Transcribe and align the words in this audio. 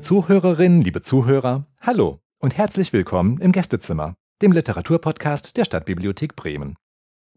Liebe 0.00 0.08
Zuhörerinnen, 0.08 0.80
liebe 0.80 1.02
Zuhörer, 1.02 1.66
hallo 1.78 2.20
und 2.38 2.56
herzlich 2.56 2.94
willkommen 2.94 3.38
im 3.38 3.52
Gästezimmer, 3.52 4.14
dem 4.40 4.50
Literaturpodcast 4.50 5.58
der 5.58 5.66
Stadtbibliothek 5.66 6.36
Bremen. 6.36 6.76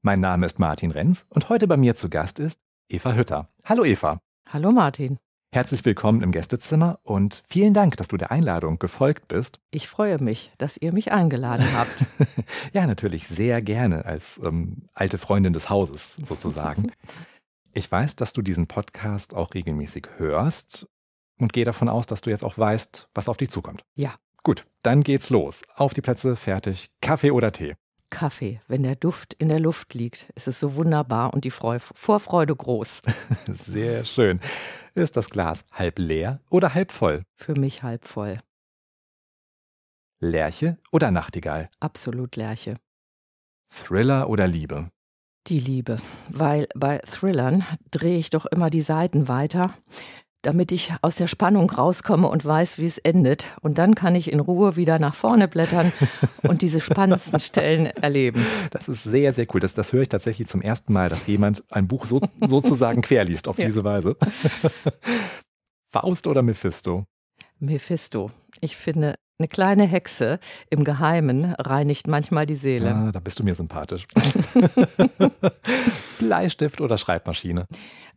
Mein 0.01 0.21
Name 0.21 0.45
ist 0.45 0.59
Martin 0.59 0.91
Renz 0.91 1.25
und 1.27 1.49
heute 1.49 1.67
bei 1.67 1.75
mir 1.75 1.97
zu 1.97 2.07
Gast 2.07 2.39
ist 2.39 2.61
Eva 2.87 3.15
Hütter. 3.15 3.49
Hallo 3.65 3.83
Eva. 3.83 4.21
Hallo 4.47 4.71
Martin. 4.71 5.17
Herzlich 5.53 5.83
willkommen 5.83 6.21
im 6.21 6.31
Gästezimmer 6.31 6.99
und 7.03 7.43
vielen 7.49 7.73
Dank, 7.73 7.97
dass 7.97 8.07
du 8.07 8.15
der 8.15 8.31
Einladung 8.31 8.79
gefolgt 8.79 9.27
bist. 9.27 9.59
Ich 9.71 9.89
freue 9.89 10.23
mich, 10.23 10.53
dass 10.57 10.77
ihr 10.77 10.93
mich 10.93 11.11
eingeladen 11.11 11.65
habt. 11.75 12.05
ja, 12.73 12.87
natürlich 12.87 13.27
sehr 13.27 13.61
gerne 13.61 14.05
als 14.05 14.39
ähm, 14.41 14.87
alte 14.93 15.17
Freundin 15.17 15.51
des 15.51 15.69
Hauses 15.69 16.15
sozusagen. 16.15 16.93
ich 17.73 17.91
weiß, 17.91 18.15
dass 18.15 18.31
du 18.31 18.41
diesen 18.41 18.67
Podcast 18.67 19.33
auch 19.33 19.53
regelmäßig 19.53 20.07
hörst 20.15 20.87
und 21.43 21.53
gehe 21.53 21.65
davon 21.65 21.89
aus, 21.89 22.07
dass 22.07 22.21
du 22.21 22.29
jetzt 22.29 22.43
auch 22.43 22.57
weißt, 22.57 23.09
was 23.13 23.29
auf 23.29 23.37
dich 23.37 23.51
zukommt. 23.51 23.83
Ja. 23.95 24.15
Gut, 24.43 24.65
dann 24.81 25.01
geht's 25.01 25.29
los. 25.29 25.61
Auf 25.75 25.93
die 25.93 26.01
Plätze, 26.01 26.35
fertig. 26.35 26.89
Kaffee 27.01 27.31
oder 27.31 27.51
Tee? 27.51 27.75
Kaffee. 28.09 28.61
Wenn 28.67 28.83
der 28.83 28.95
Duft 28.95 29.33
in 29.35 29.49
der 29.49 29.59
Luft 29.59 29.93
liegt, 29.93 30.29
ist 30.35 30.47
es 30.47 30.59
so 30.59 30.75
wunderbar 30.75 31.33
und 31.33 31.45
die 31.45 31.51
Freu 31.51 31.79
Vorfreude 31.79 32.55
groß. 32.55 33.01
Sehr 33.47 34.05
schön. 34.05 34.39
Ist 34.95 35.17
das 35.17 35.29
Glas 35.29 35.65
halb 35.71 35.99
leer 35.99 36.39
oder 36.49 36.73
halb 36.73 36.91
voll? 36.91 37.23
Für 37.35 37.55
mich 37.59 37.83
halb 37.83 38.05
voll. 38.05 38.39
Lerche 40.19 40.77
oder 40.91 41.11
Nachtigall? 41.11 41.69
Absolut 41.79 42.35
Lerche. 42.35 42.77
Thriller 43.67 44.29
oder 44.29 44.47
Liebe? 44.47 44.89
Die 45.47 45.59
Liebe, 45.59 45.97
weil 46.29 46.67
bei 46.75 46.99
Thrillern 46.99 47.65
drehe 47.91 48.17
ich 48.17 48.29
doch 48.29 48.45
immer 48.45 48.69
die 48.69 48.81
Seiten 48.81 49.27
weiter 49.27 49.73
damit 50.43 50.71
ich 50.71 50.93
aus 51.01 51.15
der 51.15 51.27
Spannung 51.27 51.69
rauskomme 51.69 52.27
und 52.27 52.45
weiß, 52.45 52.77
wie 52.77 52.85
es 52.85 52.99
endet. 52.99 53.47
Und 53.61 53.77
dann 53.77 53.95
kann 53.95 54.13
ich 54.13 54.31
in 54.31 54.39
Ruhe 54.39 54.75
wieder 54.75 54.99
nach 54.99 55.15
vorne 55.15 55.47
blättern 55.47 55.91
und 56.43 56.61
diese 56.61 56.79
spannendsten 56.79 57.39
Stellen 57.39 57.87
erleben. 57.87 58.45
Das 58.71 58.87
ist 58.87 59.03
sehr, 59.03 59.33
sehr 59.33 59.47
cool. 59.53 59.61
Das, 59.61 59.73
das 59.73 59.93
höre 59.93 60.03
ich 60.03 60.09
tatsächlich 60.09 60.47
zum 60.47 60.61
ersten 60.61 60.93
Mal, 60.93 61.09
dass 61.09 61.25
jemand 61.27 61.63
ein 61.71 61.87
Buch 61.87 62.05
so, 62.05 62.21
sozusagen 62.45 63.01
querliest 63.01 63.47
auf 63.47 63.57
ja. 63.57 63.65
diese 63.65 63.83
Weise. 63.83 64.15
Faust 65.91 66.27
oder 66.27 66.41
Mephisto? 66.41 67.05
Mephisto. 67.59 68.29
Ich 68.59 68.75
finde, 68.75 69.15
eine 69.39 69.47
kleine 69.47 69.85
Hexe 69.85 70.39
im 70.69 70.83
Geheimen 70.83 71.53
reinigt 71.53 72.07
manchmal 72.07 72.45
die 72.45 72.55
Seele. 72.55 72.93
Ah, 72.93 73.11
da 73.11 73.19
bist 73.19 73.39
du 73.39 73.43
mir 73.43 73.55
sympathisch. 73.55 74.05
Bleistift 76.19 76.81
oder 76.81 76.97
Schreibmaschine? 76.97 77.67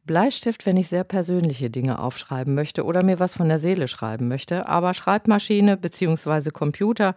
Bleistift, 0.07 0.67
wenn 0.67 0.77
ich 0.77 0.89
sehr 0.89 1.05
persönliche 1.05 1.69
Dinge 1.69 1.99
aufschreiben 1.99 2.55
möchte 2.55 2.85
oder 2.85 3.05
mir 3.05 3.19
was 3.19 3.35
von 3.35 3.49
der 3.49 3.59
Seele 3.59 3.89
schreiben 3.89 4.29
möchte, 4.29 4.69
aber 4.69 4.95
Schreibmaschine 4.95 5.77
bzw. 5.77 6.51
Computer, 6.51 7.15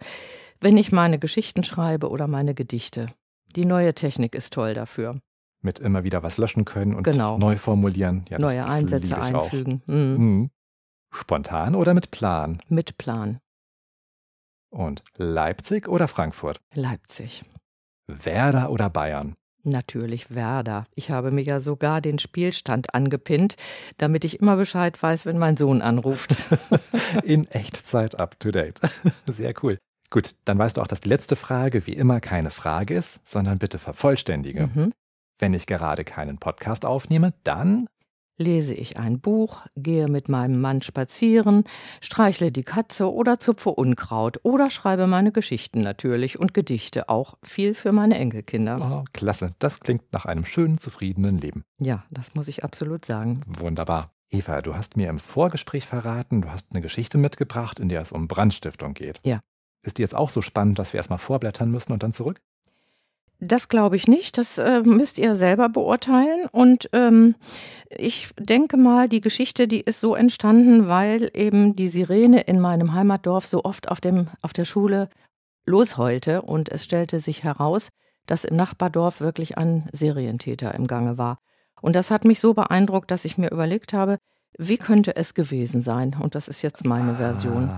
wenn 0.60 0.76
ich 0.76 0.92
meine 0.92 1.18
Geschichten 1.18 1.64
schreibe 1.64 2.10
oder 2.10 2.26
meine 2.26 2.54
Gedichte. 2.54 3.08
Die 3.56 3.64
neue 3.64 3.94
Technik 3.94 4.34
ist 4.34 4.52
toll 4.52 4.74
dafür. 4.74 5.20
Mit 5.62 5.78
immer 5.78 6.04
wieder 6.04 6.22
was 6.22 6.38
löschen 6.38 6.64
können 6.64 6.94
und 6.94 7.02
genau. 7.02 7.38
neu 7.38 7.56
formulieren. 7.56 8.24
Ja, 8.28 8.38
neue 8.38 8.56
das 8.56 8.66
Einsätze 8.66 9.20
einfügen. 9.20 9.82
Mhm. 9.86 10.16
Mhm. 10.16 10.50
Spontan 11.12 11.74
oder 11.74 11.94
mit 11.94 12.10
Plan? 12.10 12.60
Mit 12.68 12.96
Plan. 12.96 13.40
Und 14.70 15.02
Leipzig 15.16 15.88
oder 15.88 16.06
Frankfurt? 16.06 16.60
Leipzig. 16.74 17.44
Werder 18.06 18.70
oder 18.70 18.88
Bayern? 18.88 19.34
Natürlich 19.62 20.34
Werder. 20.34 20.86
Ich 20.94 21.10
habe 21.10 21.30
mir 21.30 21.42
ja 21.42 21.60
sogar 21.60 22.00
den 22.00 22.18
Spielstand 22.18 22.94
angepinnt, 22.94 23.56
damit 23.98 24.24
ich 24.24 24.40
immer 24.40 24.56
Bescheid 24.56 25.00
weiß, 25.00 25.26
wenn 25.26 25.38
mein 25.38 25.56
Sohn 25.56 25.82
anruft. 25.82 26.34
In 27.24 27.46
Echtzeit 27.48 28.18
up 28.18 28.40
to 28.40 28.50
date. 28.50 28.80
Sehr 29.26 29.54
cool. 29.62 29.78
Gut, 30.08 30.30
dann 30.44 30.58
weißt 30.58 30.76
du 30.76 30.80
auch, 30.80 30.86
dass 30.86 31.00
die 31.00 31.08
letzte 31.08 31.36
Frage 31.36 31.86
wie 31.86 31.92
immer 31.92 32.20
keine 32.20 32.50
Frage 32.50 32.94
ist, 32.94 33.26
sondern 33.28 33.58
bitte 33.58 33.78
vervollständige. 33.78 34.68
Mhm. 34.74 34.92
Wenn 35.38 35.54
ich 35.54 35.66
gerade 35.66 36.04
keinen 36.04 36.38
Podcast 36.38 36.84
aufnehme, 36.84 37.32
dann 37.44 37.86
lese 38.40 38.74
ich 38.74 38.96
ein 38.96 39.20
Buch, 39.20 39.66
gehe 39.76 40.08
mit 40.08 40.28
meinem 40.28 40.60
Mann 40.60 40.82
spazieren, 40.82 41.64
streichle 42.00 42.50
die 42.50 42.64
Katze 42.64 43.12
oder 43.12 43.38
zupfe 43.38 43.70
Unkraut 43.70 44.40
oder 44.42 44.70
schreibe 44.70 45.06
meine 45.06 45.30
Geschichten 45.30 45.80
natürlich 45.82 46.40
und 46.40 46.54
Gedichte 46.54 47.08
auch 47.08 47.34
viel 47.44 47.74
für 47.74 47.92
meine 47.92 48.16
Enkelkinder. 48.16 48.78
Oh, 48.80 49.04
klasse, 49.12 49.54
das 49.58 49.80
klingt 49.80 50.12
nach 50.12 50.24
einem 50.24 50.44
schönen, 50.44 50.78
zufriedenen 50.78 51.38
Leben. 51.38 51.64
Ja, 51.80 52.04
das 52.10 52.34
muss 52.34 52.48
ich 52.48 52.64
absolut 52.64 53.04
sagen. 53.04 53.42
Wunderbar. 53.46 54.12
Eva, 54.30 54.62
du 54.62 54.74
hast 54.74 54.96
mir 54.96 55.08
im 55.08 55.18
Vorgespräch 55.18 55.86
verraten, 55.86 56.42
du 56.42 56.50
hast 56.50 56.66
eine 56.70 56.80
Geschichte 56.80 57.18
mitgebracht, 57.18 57.80
in 57.80 57.88
der 57.88 58.00
es 58.00 58.12
um 58.12 58.28
Brandstiftung 58.28 58.94
geht. 58.94 59.18
Ja. 59.24 59.40
Ist 59.82 59.98
die 59.98 60.02
jetzt 60.02 60.14
auch 60.14 60.28
so 60.28 60.40
spannend, 60.40 60.78
dass 60.78 60.92
wir 60.92 60.98
erstmal 60.98 61.18
vorblättern 61.18 61.70
müssen 61.70 61.92
und 61.92 62.02
dann 62.02 62.12
zurück? 62.12 62.40
Das 63.40 63.68
glaube 63.68 63.96
ich 63.96 64.06
nicht. 64.06 64.36
Das 64.36 64.58
äh, 64.58 64.82
müsst 64.84 65.18
ihr 65.18 65.34
selber 65.34 65.68
beurteilen. 65.70 66.46
Und 66.52 66.90
ähm, 66.92 67.34
ich 67.88 68.28
denke 68.38 68.76
mal, 68.76 69.08
die 69.08 69.22
Geschichte, 69.22 69.66
die 69.66 69.80
ist 69.80 70.00
so 70.00 70.14
entstanden, 70.14 70.88
weil 70.88 71.30
eben 71.34 71.74
die 71.74 71.88
Sirene 71.88 72.42
in 72.42 72.60
meinem 72.60 72.92
Heimatdorf 72.92 73.46
so 73.46 73.64
oft 73.64 73.88
auf, 73.88 74.00
dem, 74.00 74.28
auf 74.42 74.52
der 74.52 74.66
Schule 74.66 75.08
losheulte. 75.64 76.42
Und 76.42 76.68
es 76.68 76.84
stellte 76.84 77.18
sich 77.18 77.42
heraus, 77.42 77.88
dass 78.26 78.44
im 78.44 78.56
Nachbardorf 78.56 79.20
wirklich 79.20 79.56
ein 79.56 79.88
Serientäter 79.92 80.74
im 80.74 80.86
Gange 80.86 81.16
war. 81.16 81.38
Und 81.80 81.96
das 81.96 82.10
hat 82.10 82.26
mich 82.26 82.40
so 82.40 82.52
beeindruckt, 82.52 83.10
dass 83.10 83.24
ich 83.24 83.38
mir 83.38 83.50
überlegt 83.50 83.94
habe, 83.94 84.18
wie 84.58 84.76
könnte 84.76 85.16
es 85.16 85.32
gewesen 85.32 85.80
sein? 85.80 86.14
Und 86.20 86.34
das 86.34 86.46
ist 86.46 86.60
jetzt 86.60 86.84
meine 86.84 87.14
Version. 87.14 87.70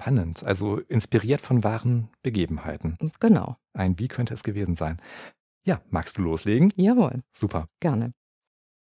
Spannend, 0.00 0.44
also 0.44 0.78
inspiriert 0.78 1.42
von 1.42 1.62
wahren 1.62 2.08
Begebenheiten. 2.22 2.96
Genau. 3.20 3.58
Ein 3.74 3.98
Wie 3.98 4.08
könnte 4.08 4.32
es 4.32 4.42
gewesen 4.42 4.74
sein? 4.74 4.96
Ja, 5.66 5.82
magst 5.90 6.16
du 6.16 6.22
loslegen? 6.22 6.72
Jawohl. 6.74 7.22
Super. 7.34 7.68
Gerne. 7.80 8.14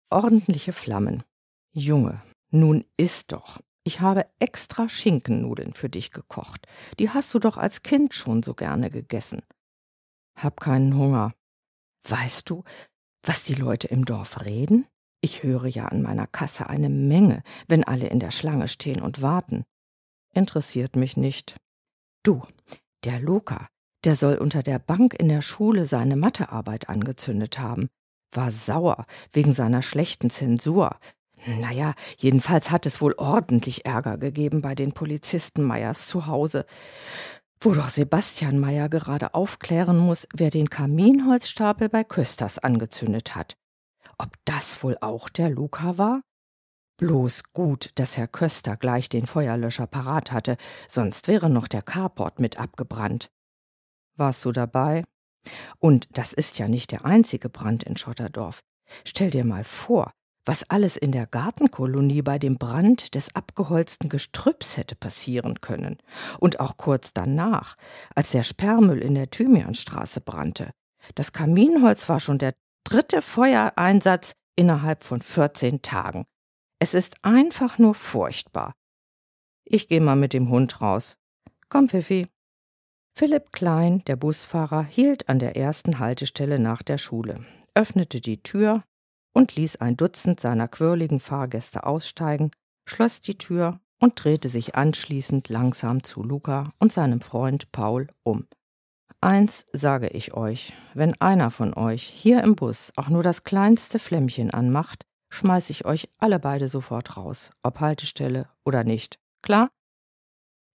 Ordentliche 0.10 0.74
Flammen. 0.74 1.24
Junge, 1.72 2.22
nun 2.52 2.84
isst 2.98 3.32
doch. 3.32 3.62
Ich 3.86 4.02
habe 4.02 4.26
extra 4.40 4.90
Schinkennudeln 4.90 5.74
für 5.74 5.88
dich 5.88 6.12
gekocht. 6.12 6.68
Die 7.00 7.10
hast 7.10 7.34
du 7.34 7.40
doch 7.40 7.56
als 7.56 7.84
Kind 7.84 8.14
schon 8.14 8.44
so 8.44 8.54
gerne 8.54 8.90
gegessen. 8.90 9.42
Hab 10.38 10.60
keinen 10.60 10.94
Hunger. 10.98 11.34
Weißt 12.06 12.50
du, 12.50 12.66
was 13.24 13.46
die 13.46 13.56
Leute 13.56 13.88
im 13.88 14.04
Dorf 14.04 14.44
reden? 14.44 14.86
Ich 15.22 15.42
höre 15.42 15.68
ja 15.68 15.86
an 15.86 16.02
meiner 16.02 16.28
Kasse 16.28 16.68
eine 16.68 16.90
Menge, 16.90 17.44
wenn 17.70 17.86
alle 17.86 18.08
in 18.08 18.20
der 18.20 18.32
Schlange 18.32 18.68
stehen 18.68 19.02
und 19.02 19.22
warten 19.22 19.64
interessiert 20.38 20.96
mich 20.96 21.18
nicht. 21.18 21.58
Du, 22.24 22.44
der 23.04 23.20
Luca, 23.20 23.68
der 24.06 24.16
soll 24.16 24.38
unter 24.38 24.64
der 24.64 24.80
Bank 24.80 25.14
in 25.14 25.28
der 25.28 25.42
Schule 25.42 25.86
seine 25.86 26.16
Mathearbeit 26.16 26.88
angezündet 26.88 27.60
haben, 27.60 27.90
war 28.32 28.52
sauer 28.52 29.06
wegen 29.34 29.54
seiner 29.54 29.82
schlechten 29.82 30.30
Zensur. 30.30 30.98
Naja, 31.46 31.94
jedenfalls 32.18 32.72
hat 32.72 32.86
es 32.86 33.02
wohl 33.02 33.14
ordentlich 33.18 33.86
Ärger 33.86 34.18
gegeben 34.18 34.62
bei 34.62 34.76
den 34.76 34.94
Polizisten 34.94 35.64
Meyers 35.64 36.08
zu 36.08 36.28
Hause, 36.28 36.66
wo 37.60 37.74
doch 37.74 37.90
Sebastian 37.90 38.60
Meyer 38.60 38.90
gerade 38.90 39.34
aufklären 39.34 39.98
muss, 39.98 40.28
wer 40.34 40.50
den 40.50 40.70
Kaminholzstapel 40.70 41.90
bei 41.90 42.04
Kösters 42.04 42.60
angezündet 42.60 43.36
hat. 43.36 43.56
Ob 44.18 44.30
das 44.46 44.84
wohl 44.84 44.98
auch 45.02 45.30
der 45.30 45.50
Luca 45.50 45.98
war? 45.98 46.22
Bloß 46.98 47.44
gut, 47.54 47.92
dass 47.96 48.18
Herr 48.18 48.28
Köster 48.28 48.76
gleich 48.76 49.08
den 49.08 49.28
Feuerlöscher 49.28 49.86
parat 49.86 50.32
hatte, 50.32 50.58
sonst 50.88 51.28
wäre 51.28 51.50
noch 51.50 51.68
der 51.68 51.84
Carport 51.84 52.40
mit 52.40 52.60
abgebrannt. 52.60 53.30
Warst 54.16 54.44
du 54.46 54.52
dabei? 54.52 55.04
Und 55.78 56.08
das 56.18 56.34
ist 56.34 56.58
ja 56.58 56.68
nicht 56.68 56.92
der 56.92 57.06
einzige 57.06 57.50
Brand 57.50 57.84
in 57.84 57.98
Schotterdorf. 57.98 58.62
Stell 59.06 59.30
dir 59.30 59.46
mal 59.46 59.64
vor, 59.64 60.12
was 60.44 60.68
alles 60.70 60.98
in 60.98 61.12
der 61.12 61.28
Gartenkolonie 61.28 62.24
bei 62.24 62.40
dem 62.40 62.58
Brand 62.58 63.14
des 63.14 63.36
abgeholzten 63.36 64.10
Gestrüpps 64.10 64.78
hätte 64.78 64.96
passieren 64.96 65.62
können. 65.62 65.98
Und 66.40 66.60
auch 66.60 66.78
kurz 66.78 67.14
danach, 67.14 67.76
als 68.16 68.32
der 68.32 68.44
Sperrmüll 68.44 69.00
in 69.00 69.14
der 69.14 69.30
Thymianstraße 69.30 70.22
brannte. 70.22 70.72
Das 71.16 71.32
Kaminholz 71.32 72.10
war 72.10 72.20
schon 72.20 72.40
der 72.40 72.56
dritte 72.84 73.22
Feuereinsatz 73.22 74.34
innerhalb 74.56 75.04
von 75.04 75.22
14 75.22 75.82
Tagen. 75.82 76.26
Es 76.80 76.94
ist 76.94 77.16
einfach 77.24 77.80
nur 77.80 77.96
furchtbar. 77.96 78.74
Ich 79.66 79.88
gehe 79.88 80.02
mal 80.02 80.16
mit 80.16 80.34
dem 80.34 80.50
Hund 80.50 80.80
raus. 80.80 81.18
Komm, 81.70 81.90
Pfiffi. 81.90 82.28
Philipp 83.18 83.52
Klein, 83.52 84.04
der 84.06 84.16
Busfahrer, 84.16 84.84
hielt 84.84 85.28
an 85.28 85.40
der 85.40 85.58
ersten 85.58 85.98
Haltestelle 85.98 86.60
nach 86.60 86.84
der 86.84 87.00
Schule, 87.00 87.44
öffnete 87.74 88.22
die 88.22 88.44
Tür 88.44 88.84
und 89.34 89.56
ließ 89.56 89.78
ein 89.78 89.98
Dutzend 89.98 90.40
seiner 90.40 90.68
quirligen 90.68 91.20
Fahrgäste 91.20 91.86
aussteigen, 91.86 92.52
schloss 92.88 93.20
die 93.20 93.38
Tür 93.38 93.80
und 94.00 94.24
drehte 94.24 94.50
sich 94.50 94.76
anschließend 94.76 95.50
langsam 95.50 96.04
zu 96.04 96.22
Luca 96.22 96.72
und 96.80 96.94
seinem 96.94 97.22
Freund 97.22 97.72
Paul 97.72 98.08
um. 98.22 98.48
Eins 99.20 99.66
sage 99.74 100.10
ich 100.10 100.36
euch, 100.36 100.74
wenn 100.94 101.20
einer 101.20 101.50
von 101.50 101.74
euch 101.74 102.04
hier 102.04 102.44
im 102.44 102.56
Bus 102.56 102.94
auch 102.98 103.10
nur 103.10 103.24
das 103.24 103.44
kleinste 103.44 103.98
Flämmchen 103.98 104.52
anmacht, 104.52 105.08
schmeiß 105.30 105.70
ich 105.70 105.86
euch 105.86 106.10
alle 106.18 106.40
beide 106.40 106.68
sofort 106.68 107.18
raus, 107.18 107.52
ob 107.64 107.80
Haltestelle 107.80 108.50
oder 108.66 108.84
nicht. 108.84 109.20
Klar? 109.42 109.70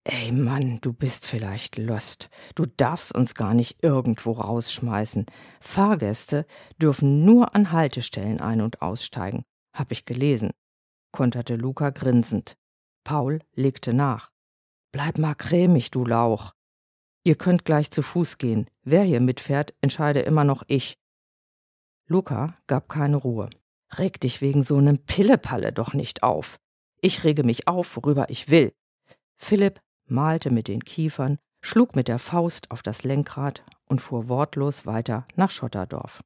Ey 0.04 0.32
Mann, 0.32 0.78
du 0.80 0.92
bist 0.92 1.26
vielleicht 1.26 1.78
lost. 1.78 2.28
Du 2.56 2.64
darfst 2.66 3.14
uns 3.14 3.34
gar 3.36 3.54
nicht 3.54 3.84
irgendwo 3.84 4.32
rausschmeißen. 4.32 5.26
Fahrgäste 5.60 6.44
dürfen 6.78 7.24
nur 7.24 7.54
an 7.54 7.70
Haltestellen 7.70 8.40
ein- 8.40 8.62
und 8.62 8.82
aussteigen. 8.82 9.44
Hab 9.72 9.92
ich 9.92 10.04
gelesen, 10.04 10.50
konterte 11.12 11.54
Luca 11.54 11.90
grinsend. 11.90 12.56
Paul 13.04 13.40
legte 13.54 13.94
nach. 13.94 14.32
Bleib 14.90 15.18
mal 15.18 15.34
cremig, 15.34 15.90
du 15.90 16.04
Lauch. 16.04 16.52
Ihr 17.24 17.36
könnt 17.36 17.64
gleich 17.64 17.90
zu 17.90 18.02
Fuß 18.02 18.38
gehen. 18.38 18.66
Wer 18.82 19.04
hier 19.04 19.20
mitfährt, 19.20 19.72
entscheide 19.80 20.20
immer 20.20 20.42
noch 20.42 20.64
ich. 20.66 20.98
Luca 22.08 22.56
gab 22.66 22.88
keine 22.88 23.16
Ruhe. 23.16 23.48
Reg 23.98 24.20
dich 24.20 24.40
wegen 24.40 24.62
so 24.62 24.80
nem 24.80 24.98
Pillepalle 24.98 25.72
doch 25.72 25.92
nicht 25.92 26.22
auf. 26.22 26.58
Ich 27.00 27.24
rege 27.24 27.44
mich 27.44 27.68
auf, 27.68 27.96
worüber 27.96 28.30
ich 28.30 28.48
will. 28.48 28.72
Philipp 29.36 29.80
malte 30.06 30.50
mit 30.50 30.68
den 30.68 30.84
Kiefern, 30.84 31.38
schlug 31.60 31.96
mit 31.96 32.08
der 32.08 32.18
Faust 32.18 32.70
auf 32.70 32.82
das 32.82 33.02
Lenkrad 33.02 33.64
und 33.86 34.00
fuhr 34.00 34.28
wortlos 34.28 34.86
weiter 34.86 35.26
nach 35.36 35.50
Schotterdorf. 35.50 36.20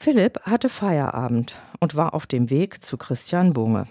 Philipp 0.00 0.40
hatte 0.42 0.68
Feierabend 0.68 1.60
und 1.80 1.94
war 1.94 2.14
auf 2.14 2.26
dem 2.26 2.50
Weg 2.50 2.84
zu 2.84 2.96
Christian 2.96 3.52
Bunge. 3.52 3.88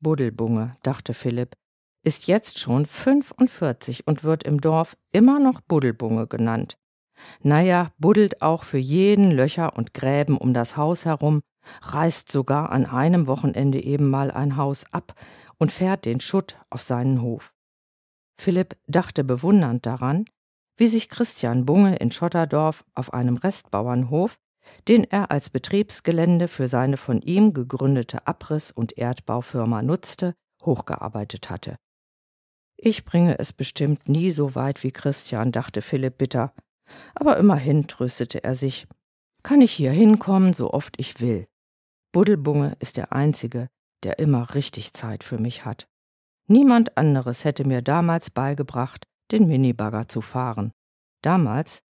Buddelbunge, 0.00 0.76
dachte 0.82 1.14
Philipp, 1.14 1.54
ist 2.02 2.26
jetzt 2.26 2.58
schon 2.58 2.86
45 2.86 4.06
und 4.06 4.24
wird 4.24 4.44
im 4.44 4.60
Dorf 4.60 4.96
immer 5.12 5.38
noch 5.38 5.60
Buddelbunge 5.60 6.26
genannt. 6.26 6.76
Naja, 7.42 7.92
buddelt 7.98 8.42
auch 8.42 8.62
für 8.62 8.78
jeden 8.78 9.30
Löcher 9.30 9.76
und 9.76 9.94
Gräben 9.94 10.36
um 10.36 10.54
das 10.54 10.76
Haus 10.76 11.04
herum, 11.04 11.42
reißt 11.82 12.30
sogar 12.30 12.70
an 12.70 12.86
einem 12.86 13.26
Wochenende 13.26 13.82
eben 13.82 14.08
mal 14.08 14.30
ein 14.30 14.56
Haus 14.56 14.84
ab 14.92 15.14
und 15.58 15.72
fährt 15.72 16.04
den 16.04 16.20
Schutt 16.20 16.58
auf 16.70 16.82
seinen 16.82 17.22
Hof. 17.22 17.54
Philipp 18.38 18.76
dachte 18.86 19.24
bewundernd 19.24 19.86
daran, 19.86 20.26
wie 20.76 20.88
sich 20.88 21.08
Christian 21.08 21.64
Bunge 21.64 21.96
in 21.96 22.12
Schotterdorf 22.12 22.84
auf 22.94 23.14
einem 23.14 23.36
Restbauernhof, 23.36 24.36
den 24.88 25.04
er 25.04 25.30
als 25.30 25.50
Betriebsgelände 25.50 26.48
für 26.48 26.68
seine 26.68 26.96
von 26.96 27.22
ihm 27.22 27.54
gegründete 27.54 28.26
Abriss- 28.26 28.72
und 28.72 28.98
Erdbaufirma 28.98 29.82
nutzte, 29.82 30.34
hochgearbeitet 30.64 31.50
hatte. 31.50 31.76
Ich 32.76 33.04
bringe 33.04 33.38
es 33.38 33.52
bestimmt 33.52 34.08
nie 34.08 34.30
so 34.30 34.54
weit 34.54 34.82
wie 34.82 34.92
Christian, 34.92 35.50
dachte 35.50 35.80
Philipp 35.80 36.18
bitter, 36.18 36.52
aber 37.14 37.38
immerhin 37.38 37.86
tröstete 37.86 38.44
er 38.44 38.54
sich. 38.54 38.86
Kann 39.42 39.60
ich 39.60 39.72
hier 39.72 39.92
hinkommen, 39.92 40.52
so 40.52 40.72
oft 40.72 40.94
ich 40.98 41.20
will. 41.20 41.46
Buddelbunge 42.16 42.78
ist 42.80 42.96
der 42.96 43.12
Einzige, 43.12 43.68
der 44.02 44.18
immer 44.18 44.54
richtig 44.54 44.94
Zeit 44.94 45.22
für 45.22 45.36
mich 45.36 45.66
hat. 45.66 45.86
Niemand 46.48 46.96
anderes 46.96 47.44
hätte 47.44 47.66
mir 47.66 47.82
damals 47.82 48.30
beigebracht, 48.30 49.04
den 49.32 49.46
Minibagger 49.46 50.08
zu 50.08 50.22
fahren. 50.22 50.72
Damals, 51.22 51.80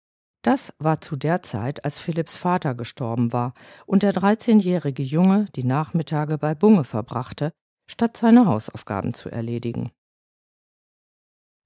das 0.43 0.75
war 0.81 1.01
zu 1.01 1.15
der 1.15 1.43
Zeit, 1.43 1.85
als 1.85 2.01
Philipps 2.01 2.37
Vater 2.37 2.75
gestorben 2.75 3.33
war 3.33 3.55
und 3.87 4.03
der 4.03 4.13
13-jährige 4.13 5.05
Junge 5.05 5.45
die 5.55 5.63
Nachmittage 5.63 6.39
bei 6.39 6.57
Bunge 6.57 6.83
verbrachte, 6.83 7.53
statt 7.89 8.17
seine 8.17 8.47
Hausaufgaben 8.47 9.15
zu 9.15 9.31
erledigen. 9.31 9.93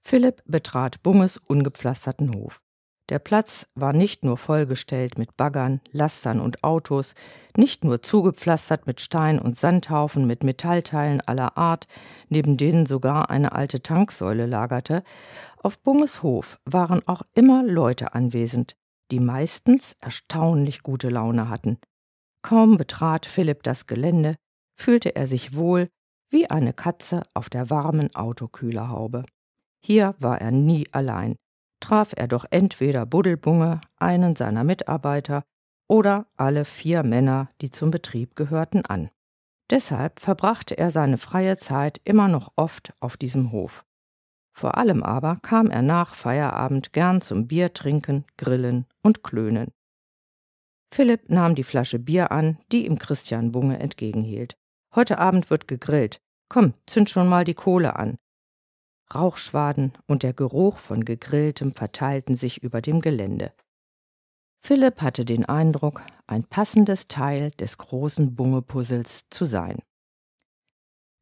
Philipp 0.05 0.43
betrat 0.45 1.01
Bunges 1.01 1.37
ungepflasterten 1.37 2.35
Hof. 2.35 2.61
Der 3.11 3.19
Platz 3.19 3.67
war 3.75 3.91
nicht 3.91 4.23
nur 4.23 4.37
vollgestellt 4.37 5.17
mit 5.17 5.35
Baggern, 5.35 5.81
Lastern 5.91 6.39
und 6.39 6.63
Autos, 6.63 7.13
nicht 7.57 7.83
nur 7.83 8.01
zugepflastert 8.01 8.87
mit 8.87 9.01
Stein 9.01 9.37
und 9.37 9.57
Sandhaufen 9.57 10.25
mit 10.25 10.45
Metallteilen 10.45 11.19
aller 11.19 11.57
Art, 11.57 11.87
neben 12.29 12.55
denen 12.55 12.85
sogar 12.85 13.29
eine 13.29 13.51
alte 13.51 13.83
Tanksäule 13.83 14.45
lagerte, 14.45 15.03
auf 15.61 15.77
Bunges 15.79 16.23
Hof 16.23 16.61
waren 16.63 17.05
auch 17.05 17.23
immer 17.33 17.63
Leute 17.63 18.15
anwesend, 18.15 18.77
die 19.11 19.19
meistens 19.19 19.97
erstaunlich 19.99 20.81
gute 20.81 21.09
Laune 21.09 21.49
hatten. 21.49 21.79
Kaum 22.43 22.77
betrat 22.77 23.25
Philipp 23.25 23.63
das 23.63 23.87
Gelände, 23.87 24.37
fühlte 24.79 25.17
er 25.17 25.27
sich 25.27 25.53
wohl 25.53 25.89
wie 26.29 26.49
eine 26.49 26.71
Katze 26.71 27.23
auf 27.33 27.49
der 27.49 27.69
warmen 27.69 28.15
Autokühlerhaube. 28.15 29.25
Hier 29.83 30.15
war 30.19 30.39
er 30.39 30.51
nie 30.51 30.87
allein 30.93 31.35
traf 31.81 32.13
er 32.15 32.27
doch 32.27 32.45
entweder 32.49 33.05
Buddelbunge, 33.05 33.81
einen 33.97 34.35
seiner 34.35 34.63
Mitarbeiter, 34.63 35.43
oder 35.89 36.27
alle 36.37 36.63
vier 36.63 37.03
Männer, 37.03 37.49
die 37.59 37.69
zum 37.69 37.91
Betrieb 37.91 38.37
gehörten, 38.37 38.85
an. 38.85 39.09
Deshalb 39.69 40.19
verbrachte 40.19 40.77
er 40.77 40.89
seine 40.89 41.17
freie 41.17 41.57
Zeit 41.57 41.99
immer 42.05 42.29
noch 42.29 42.53
oft 42.55 42.93
auf 43.01 43.17
diesem 43.17 43.51
Hof. 43.51 43.85
Vor 44.53 44.77
allem 44.77 45.03
aber 45.03 45.37
kam 45.41 45.69
er 45.69 45.81
nach 45.81 46.13
Feierabend 46.13 46.93
gern 46.93 47.21
zum 47.21 47.47
Biertrinken, 47.47 48.25
Grillen 48.37 48.85
und 49.01 49.23
Klönen. 49.23 49.71
Philipp 50.93 51.29
nahm 51.29 51.55
die 51.55 51.63
Flasche 51.63 51.99
Bier 51.99 52.31
an, 52.31 52.57
die 52.71 52.85
ihm 52.85 52.97
Christian 52.97 53.51
Bunge 53.53 53.79
entgegenhielt. 53.79 54.57
Heute 54.93 55.19
Abend 55.19 55.49
wird 55.49 55.69
gegrillt. 55.69 56.19
Komm, 56.49 56.73
zünd 56.85 57.09
schon 57.09 57.29
mal 57.29 57.45
die 57.45 57.53
Kohle 57.53 57.95
an. 57.95 58.17
Rauchschwaden 59.15 59.93
und 60.07 60.23
der 60.23 60.33
Geruch 60.33 60.77
von 60.77 61.05
Gegrilltem 61.05 61.73
verteilten 61.73 62.35
sich 62.35 62.63
über 62.63 62.81
dem 62.81 63.01
Gelände. 63.01 63.53
Philipp 64.63 65.01
hatte 65.01 65.25
den 65.25 65.45
Eindruck, 65.45 66.03
ein 66.27 66.43
passendes 66.43 67.07
Teil 67.07 67.51
des 67.51 67.77
großen 67.77 68.35
Bunge-Puzzles 68.35 69.29
zu 69.29 69.45
sein. 69.45 69.79